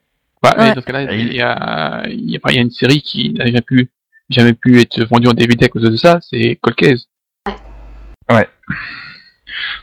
[0.44, 0.74] Bah, Ouais.
[0.74, 3.32] dans ce cas-là, il y a, il y a, il y a une série qui
[3.34, 3.90] n'a jamais pu,
[4.30, 7.08] jamais pu être vendue en DVD à cause de ça, c'est Cold Case.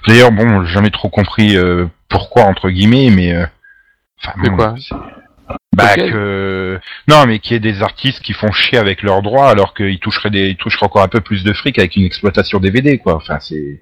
[0.07, 3.47] D'ailleurs bon j'ai jamais trop compris euh, pourquoi entre guillemets mais euh,
[4.23, 4.75] enfin bon, quoi
[5.77, 6.79] bah que
[7.09, 9.99] non mais qu'il y ait des artistes qui font chier avec leurs droits alors qu'ils
[10.01, 13.15] toucheraient des ils toucheraient encore un peu plus de fric avec une exploitation DVD quoi
[13.17, 13.81] enfin c'est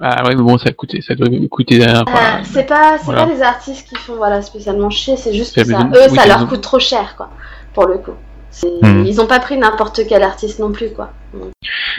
[0.00, 3.26] Ah ouais, mais bon, ça coûtait, ça doit coûter un, Euh, c'est pas, c'est voilà.
[3.26, 6.10] pas les artistes qui font voilà spécialement chier, c'est juste que ça, la maison- eux
[6.10, 7.30] oui, ça leur coûte trop cher quoi,
[7.74, 8.14] pour le coup.
[8.62, 9.06] Mhm.
[9.06, 11.10] Ils ont pas pris n'importe quel artiste non plus, quoi.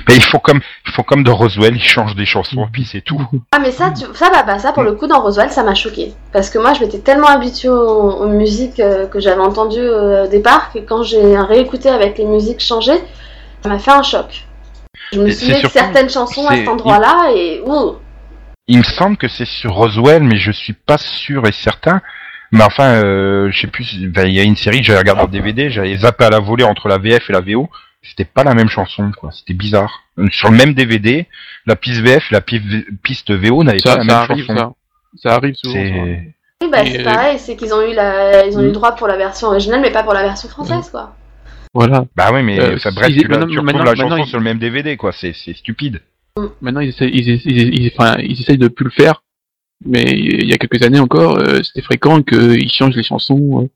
[0.08, 3.02] Mais ils font comme, ils font comme dans Roswell, ils changent des chansons, puis c'est
[3.02, 3.20] tout.
[3.52, 4.06] Ah mais ça, tu...
[4.14, 6.74] ça va pas, ça pour le coup dans Roswell ça m'a choqué parce que moi
[6.74, 10.80] je m'étais tellement habituée aux, aux musiques euh, que j'avais entendues euh, au départ que
[10.80, 13.00] quand j'ai réécouté avec les musiques changées,
[13.62, 14.46] ça m'a fait un choc.
[15.12, 17.96] Je me souviens de certaines chansons à cet endroit-là et ouh,
[18.68, 22.02] Il me semble que c'est sur Roswell, mais je suis pas sûr et certain.
[22.52, 23.96] Mais enfin, euh, je sais plus.
[24.08, 26.40] ben, Il y a une série que j'avais regardé en DVD, j'avais zappé à la
[26.40, 27.70] volée entre la VF et la VO.
[28.04, 29.32] C'était pas la même chanson, quoi.
[29.32, 30.04] C'était bizarre.
[30.32, 31.26] Sur le même DVD,
[31.66, 32.62] la piste VF et la pi-
[33.04, 34.56] piste VO n'avaient pas Ça, la ça même arrive, chanson.
[34.58, 35.30] ça.
[35.30, 35.74] Ça arrive souvent.
[35.84, 35.90] ça.
[36.62, 38.96] Oui, bah, c'est euh, pareil, c'est qu'ils ont eu la, ils ont eu le droit
[38.96, 41.16] pour la version originale mais pas pour la version française quoi.
[41.74, 42.06] Voilà.
[42.16, 44.44] bah oui, mais Euh, si- bref, tu, la- maintenant- tu retrouves la chanson sur le
[44.46, 45.12] même DVD, quoi.
[45.12, 46.02] C'est stupide.
[46.62, 49.24] Maintenant, ils essayent, ils, essa- ils, ils- enfin, ils essayent de plus le faire.
[49.84, 53.70] Mais il y a quelques années encore, euh, c'était fréquent qu'ils changent les chansons euh,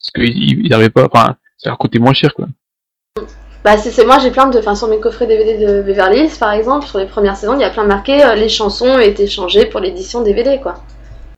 [0.00, 1.08] parce qu'ils ils n'arrivaient pas.
[1.12, 2.48] Enfin, ça leur coûtait moins cher, quoi.
[3.64, 6.38] Bah c'est c'est- moi j'ai plein de, enfin sur mes coffrets DVD de Beverly Hills
[6.40, 8.98] par exemple, sur les premières saisons il y a plein marqué euh, les chansons ont
[8.98, 10.82] été changées pour l'édition DVD quoi.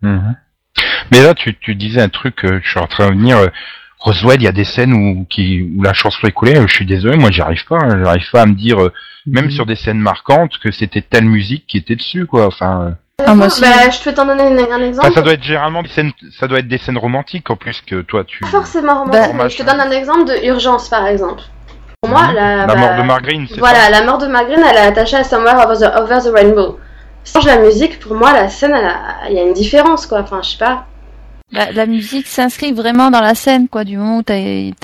[0.00, 0.34] Mhm.
[1.12, 3.36] Mais là, tu, tu disais un truc, euh, je suis en train de venir.
[3.38, 3.48] euh,
[3.98, 6.56] Roswell, il y a des scènes où, qui, où la chanson est coulée.
[6.56, 7.76] euh, Je suis désolé, moi, j'y arrive pas.
[7.78, 8.92] hein, J'arrive pas à me dire, euh,
[9.26, 12.46] même sur des scènes marquantes, que c'était telle musique qui était dessus, quoi.
[12.46, 12.90] Enfin, euh,
[13.24, 13.60] Ah, moi aussi.
[13.60, 15.06] Bah je peux t'en donner un, un exemple.
[15.06, 17.80] enfin, ça doit être généralement des scènes, ça doit être des scènes romantiques en plus
[17.80, 18.40] que toi, tu.
[18.40, 21.42] Pas forcément romantique, Bah, mais je te donne un exemple de Urgence par exemple.
[22.02, 23.90] Pour moi, la, La bah, mort de Margreen, c'est Voilà, ça.
[23.90, 26.78] la mort de Margaret, elle est attachée à Somewhere Over the, Over the Rainbow.
[27.24, 28.76] Change la musique, pour moi, la scène,
[29.30, 30.20] il y a une différence, quoi.
[30.20, 30.84] Enfin, je sais pas.
[31.52, 33.84] La, la musique s'inscrit vraiment dans la scène, quoi.
[33.84, 34.34] Du moment où t'as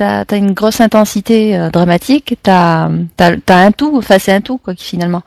[0.01, 2.89] as, as une grosse intensité euh, dramatique, t'as
[3.19, 3.95] as, un tout.
[3.99, 5.23] Enfin, c'est un tout, quoi, qui finalement.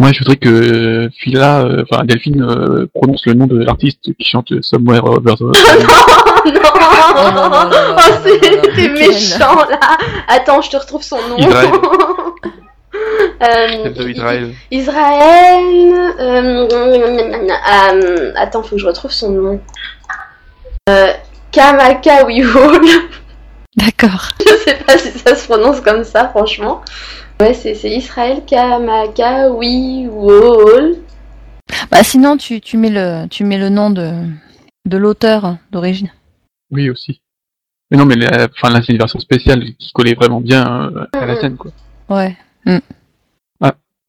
[0.00, 4.00] Moi, je voudrais que euh, Phila, euh, enfin Delphine, euh, prononce le nom de l'artiste
[4.18, 5.42] qui chante Somewhere Over the.
[5.42, 5.52] Oh
[6.46, 9.78] non non, non, non, non, Oh, c'est non, non, t'es non, méchant, là
[10.26, 11.36] Attends, je te retrouve son nom.
[11.36, 11.70] Israël.
[14.08, 14.54] Israël.
[14.70, 15.92] Israël.
[18.36, 19.60] attends, faut que je retrouve son nom.
[20.88, 21.12] Euh,
[21.52, 22.24] Kamaka.
[23.76, 24.32] D'accord.
[24.40, 26.80] Je sais pas si ça se prononce comme ça, franchement.
[27.40, 30.98] Ouais, c'est c'est Israël Kamaka Wiwol.
[31.90, 34.12] Bah, sinon, tu, tu mets le, tu mets le nom de,
[34.84, 36.10] de l'auteur d'origine.
[36.70, 37.22] Oui, aussi.
[37.90, 41.06] Mais non, mais la- enfin, là, c'est une version spéciale qui collait vraiment bien euh,
[41.12, 41.72] à la scène, quoi.
[42.08, 42.36] Ouais.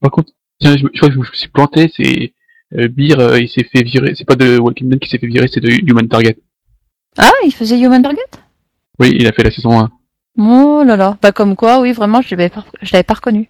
[0.02, 2.34] Par contre, tiens, je, je crois que je me suis planté, c'est
[2.76, 4.14] euh, Beer, euh, il s'est fait virer.
[4.16, 6.38] C'est pas de Walking Dead qui s'est fait virer, c'est de Human Target.
[7.18, 8.20] Ah, il faisait Human Target?
[9.00, 9.92] Oui, il a fait la saison 1.
[10.44, 11.18] Oh là là.
[11.22, 13.48] Bah, comme quoi, oui, vraiment, je l'avais pas, je l'avais pas reconnu.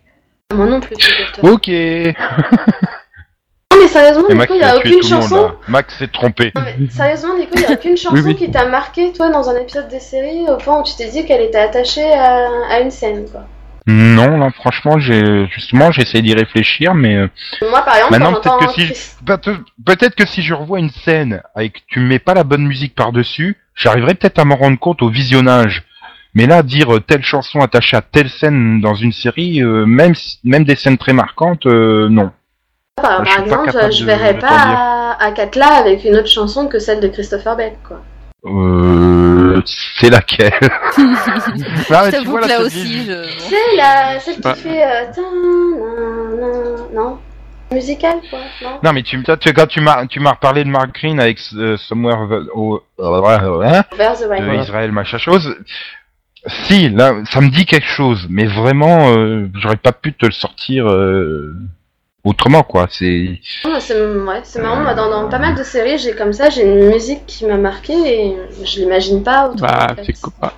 [0.53, 0.95] Moi non plus.
[1.43, 1.67] Ok.
[3.73, 5.43] Non, mais sérieusement, Nico, il y a a aucune chanson.
[5.43, 5.55] là.
[5.69, 6.51] Max s'est trompé.
[6.55, 8.35] Non, mais sérieusement, Nico, il y a aucune chanson Oui, oui.
[8.35, 11.25] qui t'a marqué, toi, dans un épisode des séries, au point où tu t'es dit
[11.25, 13.45] qu'elle était attachée à, à une scène, quoi.
[13.87, 17.27] Non, là, franchement, j'ai justement, j'essaie d'y réfléchir, mais euh,
[17.67, 20.91] Moi, par exemple, Maintenant, peut-être que si- Chris- peut- peut-être que si je revois une
[20.91, 24.77] scène et que tu mets pas la bonne musique par-dessus, j'arriverai peut-être à m'en rendre
[24.77, 25.83] compte au visionnage.
[26.33, 30.13] Mais là, dire euh, telle chanson attachée à telle scène dans une série, euh, même
[30.43, 32.31] même des scènes très marquantes, euh, non.
[32.95, 34.77] par, je suis par pas exemple, capable je verrais de pas t'en dire.
[34.77, 38.01] à, à Katla avec une autre chanson que celle de Christopher Beck, quoi.
[38.45, 39.61] Euh,
[39.99, 40.51] c'est laquelle?
[41.93, 43.23] Ah, je t'avoue que là aussi, je...
[43.39, 44.55] sais, la, celle qui pas.
[44.55, 44.83] fait...
[44.83, 47.17] Euh, tin, nan, nan, non
[47.71, 48.79] Musicale, quoi, non?
[48.83, 51.77] Non, mais tu, tu- quand tu m'as, tu m'as reparlé de Mark Green avec euh,
[51.77, 54.61] Somewhere Over- au- euh, hein, Vers the de Rainbow.
[54.61, 55.55] Israël, machin chose.
[56.47, 60.31] Si, là, ça me dit quelque chose, mais vraiment, euh, j'aurais pas pu te le
[60.31, 61.55] sortir euh,
[62.23, 62.87] autrement, quoi.
[62.89, 66.33] C'est Ouais, c'est ouais, c'est marrant, moi, dans, dans pas mal de séries, j'ai comme
[66.33, 69.67] ça, j'ai une musique qui m'a marqué et je l'imagine pas autrement.
[69.67, 70.03] Bah, en fait.
[70.05, 70.53] c'est quoi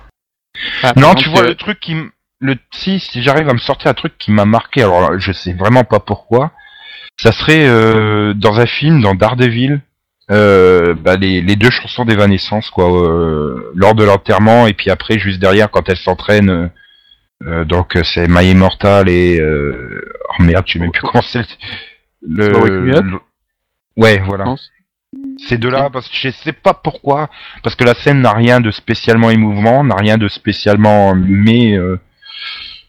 [0.82, 3.58] Ah, non, tu vois euh, le truc qui, m- le si, si j'arrive à me
[3.58, 6.52] sortir un truc qui m'a marqué, alors là, je sais vraiment pas pourquoi.
[7.18, 9.80] Ça serait euh, dans un film, dans Daredevil,
[10.30, 15.18] euh, bah, les, les deux chansons d'Evanescence, quoi, euh, lors de l'enterrement et puis après
[15.18, 16.50] juste derrière quand elle s'entraîne.
[16.50, 16.68] euh,
[17.46, 20.00] euh, donc euh, c'est My Immortal et euh,
[20.38, 21.44] oh merde, je sais même plus comment c'est
[22.26, 22.48] le,
[23.02, 23.18] le-
[23.96, 24.44] ouais voilà.
[25.46, 27.28] Ces deux-là, parce que je sais pas pourquoi,
[27.62, 31.98] parce que la scène n'a rien de spécialement émouvant, n'a rien de spécialement, mais euh,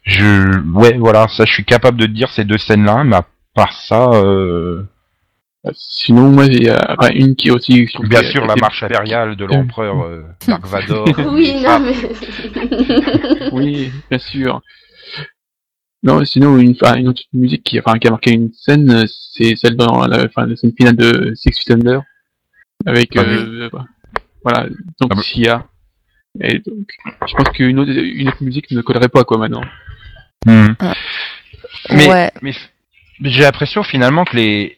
[0.04, 3.74] je, ouais, voilà, ça, je suis capable de dire ces deux scènes-là, mais à part
[3.74, 4.84] ça, euh,
[5.74, 7.88] Sinon, moi, il y a enfin, une qui est aussi.
[8.04, 11.08] bien sûr, qui la marche impériale de l'empereur euh, Dark Vador.
[11.32, 13.50] Oui, Ah, non, mais.
[13.52, 14.62] Oui, bien sûr.
[16.04, 19.06] Non, sinon, une, enfin, une autre musique qui, enfin, qui a marqué une scène, euh,
[19.08, 22.02] c'est celle dans la, enfin, la scène finale de Six Feet Under.
[22.86, 23.70] Avec, Ah euh,
[24.44, 24.68] voilà.
[25.02, 25.22] Donc, Ah.
[25.24, 25.68] Sia.
[26.42, 26.88] Et donc,
[27.28, 29.64] je pense qu'une autre, une autre musique ne collerait pas, quoi, maintenant.
[30.46, 30.74] Hmm.
[31.90, 32.32] Mais, Ouais.
[32.44, 32.54] mais,
[33.20, 34.78] mais j'ai l'impression finalement que les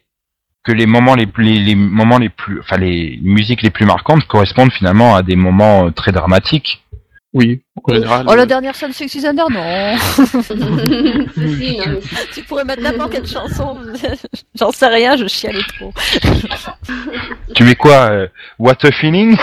[0.68, 3.86] que les moments les plus les, les moments les plus enfin les musiques les plus
[3.86, 6.84] marquantes correspondent finalement à des moments euh, très dramatiques.
[7.34, 8.26] Oui, en général.
[8.28, 9.96] Oh, euh, la dernière scène Sexy Thunder, non.
[10.56, 10.78] Non,
[12.34, 13.78] tu pourrais mettre n'importe quelle chanson.
[14.60, 15.94] J'en sais rien, je chialais trop.
[17.54, 18.28] Tu mets quoi euh,
[18.60, 19.38] What a feeling?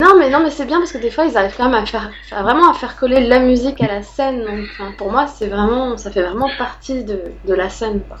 [0.00, 1.84] Non mais non mais c'est bien parce que des fois ils arrivent quand même à
[1.84, 5.26] faire, à vraiment à faire coller la musique à la scène donc enfin, pour moi
[5.26, 8.18] c'est vraiment ça fait vraiment partie de, de la scène quoi.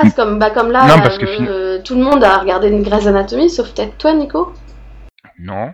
[0.00, 3.08] Ah, comme bah comme là Non, que euh, tout le monde a regardé une Grey's
[3.08, 4.52] Anatomy sauf peut-être toi Nico.
[5.40, 5.72] Non.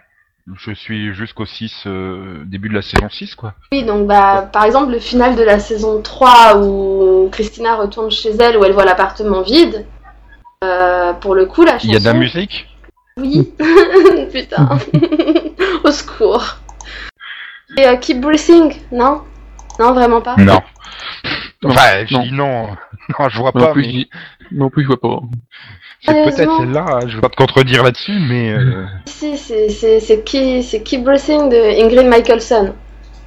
[0.57, 3.53] Je suis jusqu'au 6 euh, début de la saison 6 quoi.
[3.73, 8.31] Oui donc bah par exemple le final de la saison 3 où Christina retourne chez
[8.41, 9.85] elle où elle voit l'appartement vide.
[10.65, 11.89] euh, pour le coup la chanson.
[11.89, 12.69] Il y a de la musique?
[13.19, 13.53] Oui.
[14.33, 14.79] Putain.
[15.85, 16.57] Au secours.
[17.77, 19.23] Et euh, Keep Breathing, non?
[19.79, 20.37] Non, vraiment pas?
[20.37, 20.61] Non.
[21.63, 22.23] Non, Enfin, je non.
[22.23, 22.69] dis non.
[23.19, 24.09] Non, je vois non, pas plus, mais
[24.53, 25.21] non plus, je vois pas.
[26.05, 31.03] c'est peut-être Sérieusement celle-là, je vais pas te contredire là-dessus mais euh, Si, c'est Keep,
[31.05, 32.75] Breathing de Ingrid Michaelson.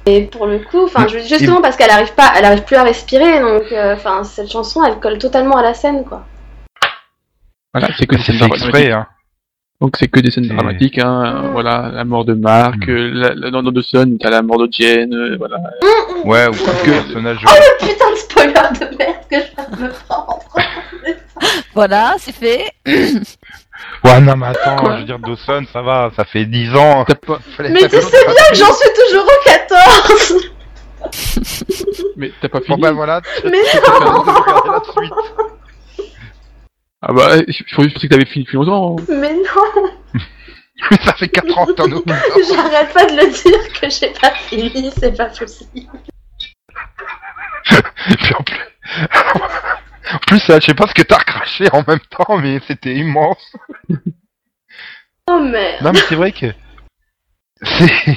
[0.06, 2.84] Et pour le coup, enfin, ju- justement parce qu'elle arrive pas, elle arrive plus à
[2.84, 6.24] respirer, donc, euh, enfin, cette chanson, elle colle totalement à la scène, quoi.
[7.74, 9.06] Voilà, c'est que c'est fait exprès hein.
[9.80, 11.44] Donc c'est que des scènes dramatiques, hein.
[11.44, 12.90] euh, Voilà, la mort de Mark, Mm.
[12.90, 15.58] euh, la, la, dans Dawson, t'as la mort de Jen, euh, voilà.
[16.24, 19.76] Ouais, ou que- le personnage Oh le putain de spoiler de merde que je viens
[19.76, 20.38] de me prendre
[21.74, 22.70] Voilà, c'est fait.
[24.02, 27.04] Ouais, non, mais attends, Quoi je veux dire, Dawson, ça va, ça fait 10 ans.
[27.04, 30.50] Pas, Mais tu sais bien que j'en suis toujours au 14
[32.16, 32.80] mais t'as pas Bon, fini.
[32.80, 35.12] bah voilà, tu Mais tu peux regarder la suite.
[37.02, 38.96] Ah bah, je, je pensais que t'avais fini depuis longtemps.
[38.98, 39.04] hein.
[39.08, 39.88] Mais non
[40.90, 42.12] Mais ça fait 4 ans que t'en oublies.
[42.52, 45.70] J'arrête pas de le dire que j'ai pas fini, c'est pas possible.
[47.64, 48.60] Puis en plus,
[50.12, 53.52] en plus, je sais pas ce que t'as recraché en même temps, mais c'était immense.
[55.28, 56.46] Oh merde Non, mais c'est vrai que
[57.62, 58.16] c'est.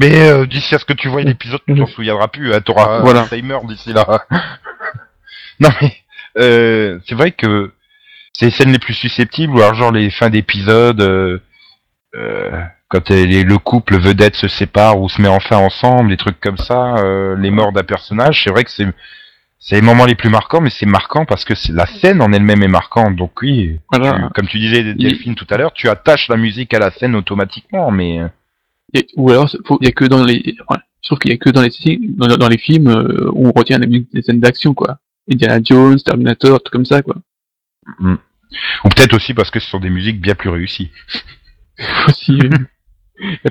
[0.00, 2.52] Mais euh, d'ici à ce que tu vois l'épisode, tu t'en souviendras plus.
[2.54, 3.22] hein, T'auras Voilà.
[3.22, 4.24] Alzheimer d'ici là.
[5.60, 5.96] non mais
[6.38, 7.72] euh, c'est vrai que
[8.36, 11.38] c'est les scènes les plus susceptibles, ou alors genre les fins d'épisode, euh,
[12.16, 12.50] euh,
[12.88, 16.58] quand les- le couple vedette se sépare ou se met enfin ensemble, des trucs comme
[16.58, 18.42] ça, euh, les morts d'un personnage.
[18.44, 18.86] C'est vrai que c'est
[19.66, 22.34] c'est les moments les plus marquants, mais c'est marquant parce que c'est- la scène en
[22.34, 23.16] elle-même est marquante.
[23.16, 24.12] Donc oui, Voilà.
[24.12, 27.14] tu- comme tu disais Delphine tout à l'heure, tu attaches la musique à la scène
[27.14, 28.28] automatiquement, mais euh,
[28.92, 29.48] Et- ou alors,
[29.80, 31.70] il y a que dans les, je trouve qu'il y a que dans les,
[32.10, 34.98] dans, dans les films euh, où on retient les, les scènes d'action, quoi.
[35.32, 37.16] Indiana Jones, Terminator, tout comme ça, quoi.
[38.84, 40.90] Ou peut-être aussi parce que ce sont des musiques bien plus réussies.
[42.06, 42.38] Aussi,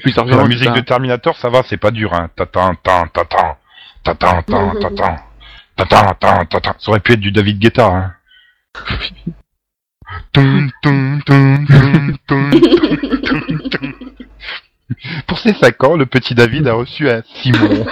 [0.02, 2.30] plus la musique de Terminator, ça va, c'est pas dur, hein.
[2.36, 3.58] Tatan, tan, tatan,
[4.04, 5.18] tatan, tan, tatan,
[5.76, 6.74] tatan, tan, tatan.
[6.80, 8.14] Ça aurait pu être du David Guetta, hein.
[15.28, 17.86] Pour ses 5 ans, le petit David a reçu un Simon.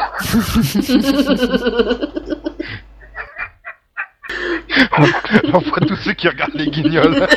[5.54, 7.28] On voit tous ceux qui regardent les guignols.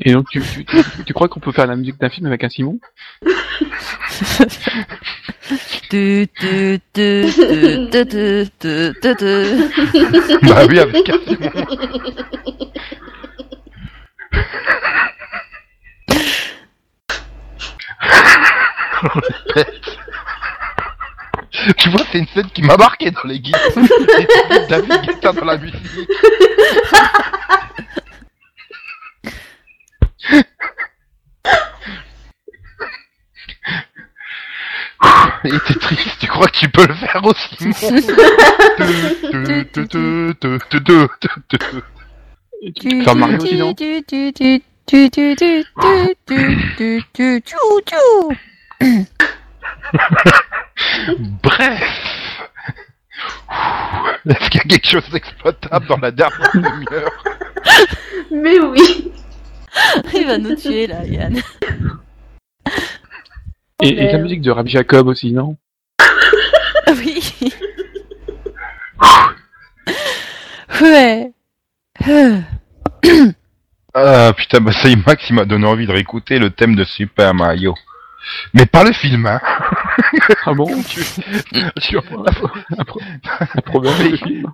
[0.00, 2.42] Et donc, tu, tu, tu, tu crois qu'on peut faire la musique d'un film avec
[2.44, 2.78] un Simon?
[5.90, 9.32] Tu, tu, tu, tu, tu, tu, tu, tu, tu.
[10.46, 11.50] bah oui, avec un Simon.
[21.76, 23.56] tu vois, c'est une scène qui m'a marqué dans les guides.
[24.68, 25.76] la musique, dans la musique.
[35.44, 37.54] Et t'es triste, tu crois que tu peux le faire aussi
[43.04, 43.74] Faire Mario sinon
[51.42, 51.82] Bref.
[54.28, 57.24] Est-ce qu'il y a quelque chose d'exploitable dans la dernière demi-heure?
[58.30, 59.12] Mais oui.
[60.14, 61.40] Il va nous tuer là, Yann.
[63.82, 65.56] Et, oh, la musique de Rabbi Jacob aussi, non?
[66.88, 67.34] Oui.
[70.80, 71.32] Ouais.
[73.94, 77.32] Ah putain, bah c'est Max qui m'a donné envie de réécouter le thème de Super
[77.34, 77.74] Mario.
[78.52, 79.40] Mais pas le film, hein
[80.46, 81.00] Ah bon Tu-
[83.66, 84.46] première Mais- le film.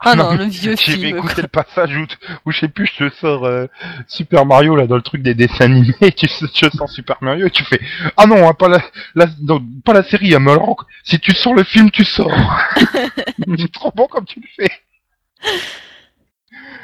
[0.00, 1.16] Ah non, le vieux J'ai film.
[1.16, 2.04] écouté le passage où,
[2.44, 3.66] où je sais plus, je te sors euh,
[4.06, 7.50] Super Mario là dans le truc des dessins animés, tu je sors Super Mario et
[7.50, 7.80] tu fais
[8.18, 8.82] ah non hein, pas la,
[9.14, 12.30] la non, pas la série, hein, mais alors si tu sors le film tu sors.
[13.58, 14.70] C'est trop bon comme tu le fais.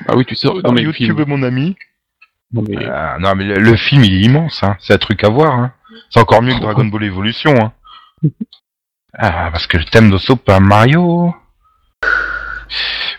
[0.08, 0.62] Ah oui, tu sors.
[0.62, 1.28] Dans YouTube film.
[1.28, 1.76] mon ami.
[2.52, 2.82] Non mais.
[2.86, 4.76] Ah, non mais le, le film il est immense, hein.
[4.80, 5.52] c'est un truc à voir.
[5.54, 5.72] Hein.
[6.10, 7.54] C'est encore mieux que Dragon Ball Evolution.
[7.60, 7.72] Hein.
[9.14, 11.34] Ah, parce que le thème de Super Mario.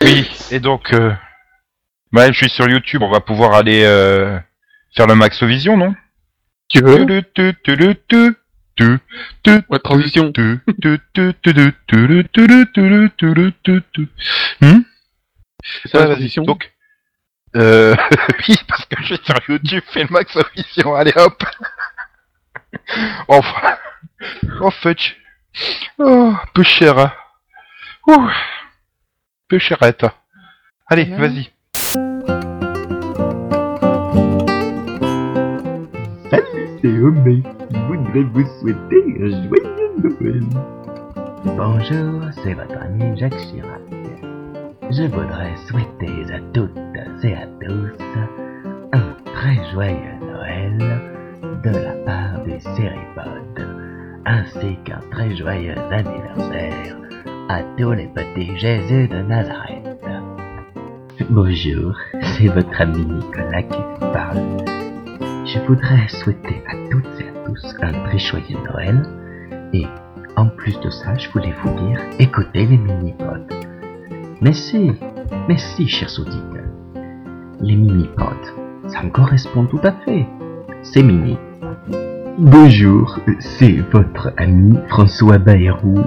[0.02, 1.14] Oui, et donc, euh,
[2.12, 4.40] bah, je suis sur YouTube, on va pouvoir aller euh,
[4.96, 5.96] faire le Max Vision, non
[6.68, 7.06] Tu veux
[9.70, 10.32] Ouais, transition.
[14.62, 14.82] hmm
[15.86, 16.44] ça, la transition.
[16.44, 16.74] Donc,
[17.56, 17.96] euh,
[18.48, 21.44] oui, parce que je suis sur YouTube, fais le Max Vision, allez hop
[23.28, 23.78] enfin,
[24.62, 24.98] en fait,
[26.00, 27.12] oh, peu cher, hein.
[28.08, 28.30] Ouh,
[29.48, 30.06] peu chérette.
[30.88, 31.50] Allez, vas-y.
[36.30, 40.44] Salut, c'est Homer qui voudrait vous souhaiter un joyeux Noël.
[41.46, 43.82] Bonjour, c'est votre ami Jacques Chirac.
[44.92, 46.78] Je voudrais souhaiter à toutes
[47.24, 47.92] et à tous
[48.92, 50.78] un très joyeux Noël
[51.64, 52.23] de la part
[52.64, 53.68] Séripodes,
[54.26, 56.96] ainsi qu'un très joyeux anniversaire
[57.50, 60.00] à tous les petits Jésus de Nazareth.
[61.30, 64.38] Bonjour, c'est votre ami Nicolas qui vous parle.
[65.46, 69.04] Je voudrais souhaiter à toutes et à tous un très joyeux Noël.
[69.74, 69.86] Et
[70.38, 73.56] en plus de ça, je voulais vous dire, écoutez les mini-pods.
[74.40, 74.94] Merci,
[75.50, 76.72] merci, chers auditeurs.
[77.60, 80.26] Les mini-pods, ça me correspond tout à fait.
[80.82, 81.38] C'est mini.
[82.40, 86.00] Bonjour, c'est votre ami François Bayrou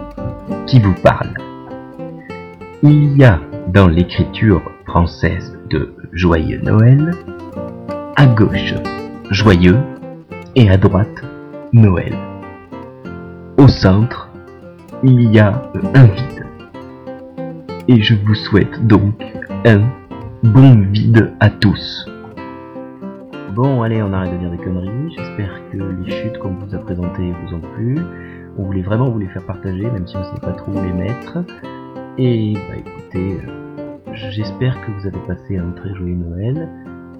[0.66, 1.33] qui vous parle.
[2.83, 7.12] Il y a dans l'écriture française de Joyeux Noël,
[8.16, 8.74] à gauche
[9.31, 9.79] joyeux
[10.57, 11.22] et à droite
[11.72, 12.14] Noël.
[13.57, 14.29] Au centre,
[15.05, 15.62] il y a
[15.95, 16.47] un vide.
[17.87, 19.22] Et je vous souhaite donc
[19.64, 19.81] un
[20.43, 22.09] bon vide à tous.
[23.57, 25.15] Bon, allez, on arrête de dire des conneries.
[25.17, 27.97] J'espère que les chutes qu'on vous a présentées vous ont plu.
[28.59, 30.83] On voulait vraiment vous les faire partager, même si on ne sait pas trop où
[30.83, 31.39] les mettre.
[32.19, 36.69] Et bah écoutez, euh, j'espère que vous avez passé un très joyeux Noël.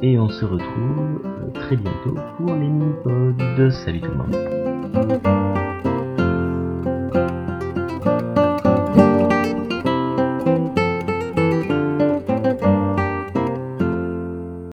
[0.03, 3.71] Et on se retrouve euh, très bientôt pour les mini-pods.
[3.71, 5.76] Salut tout le monde.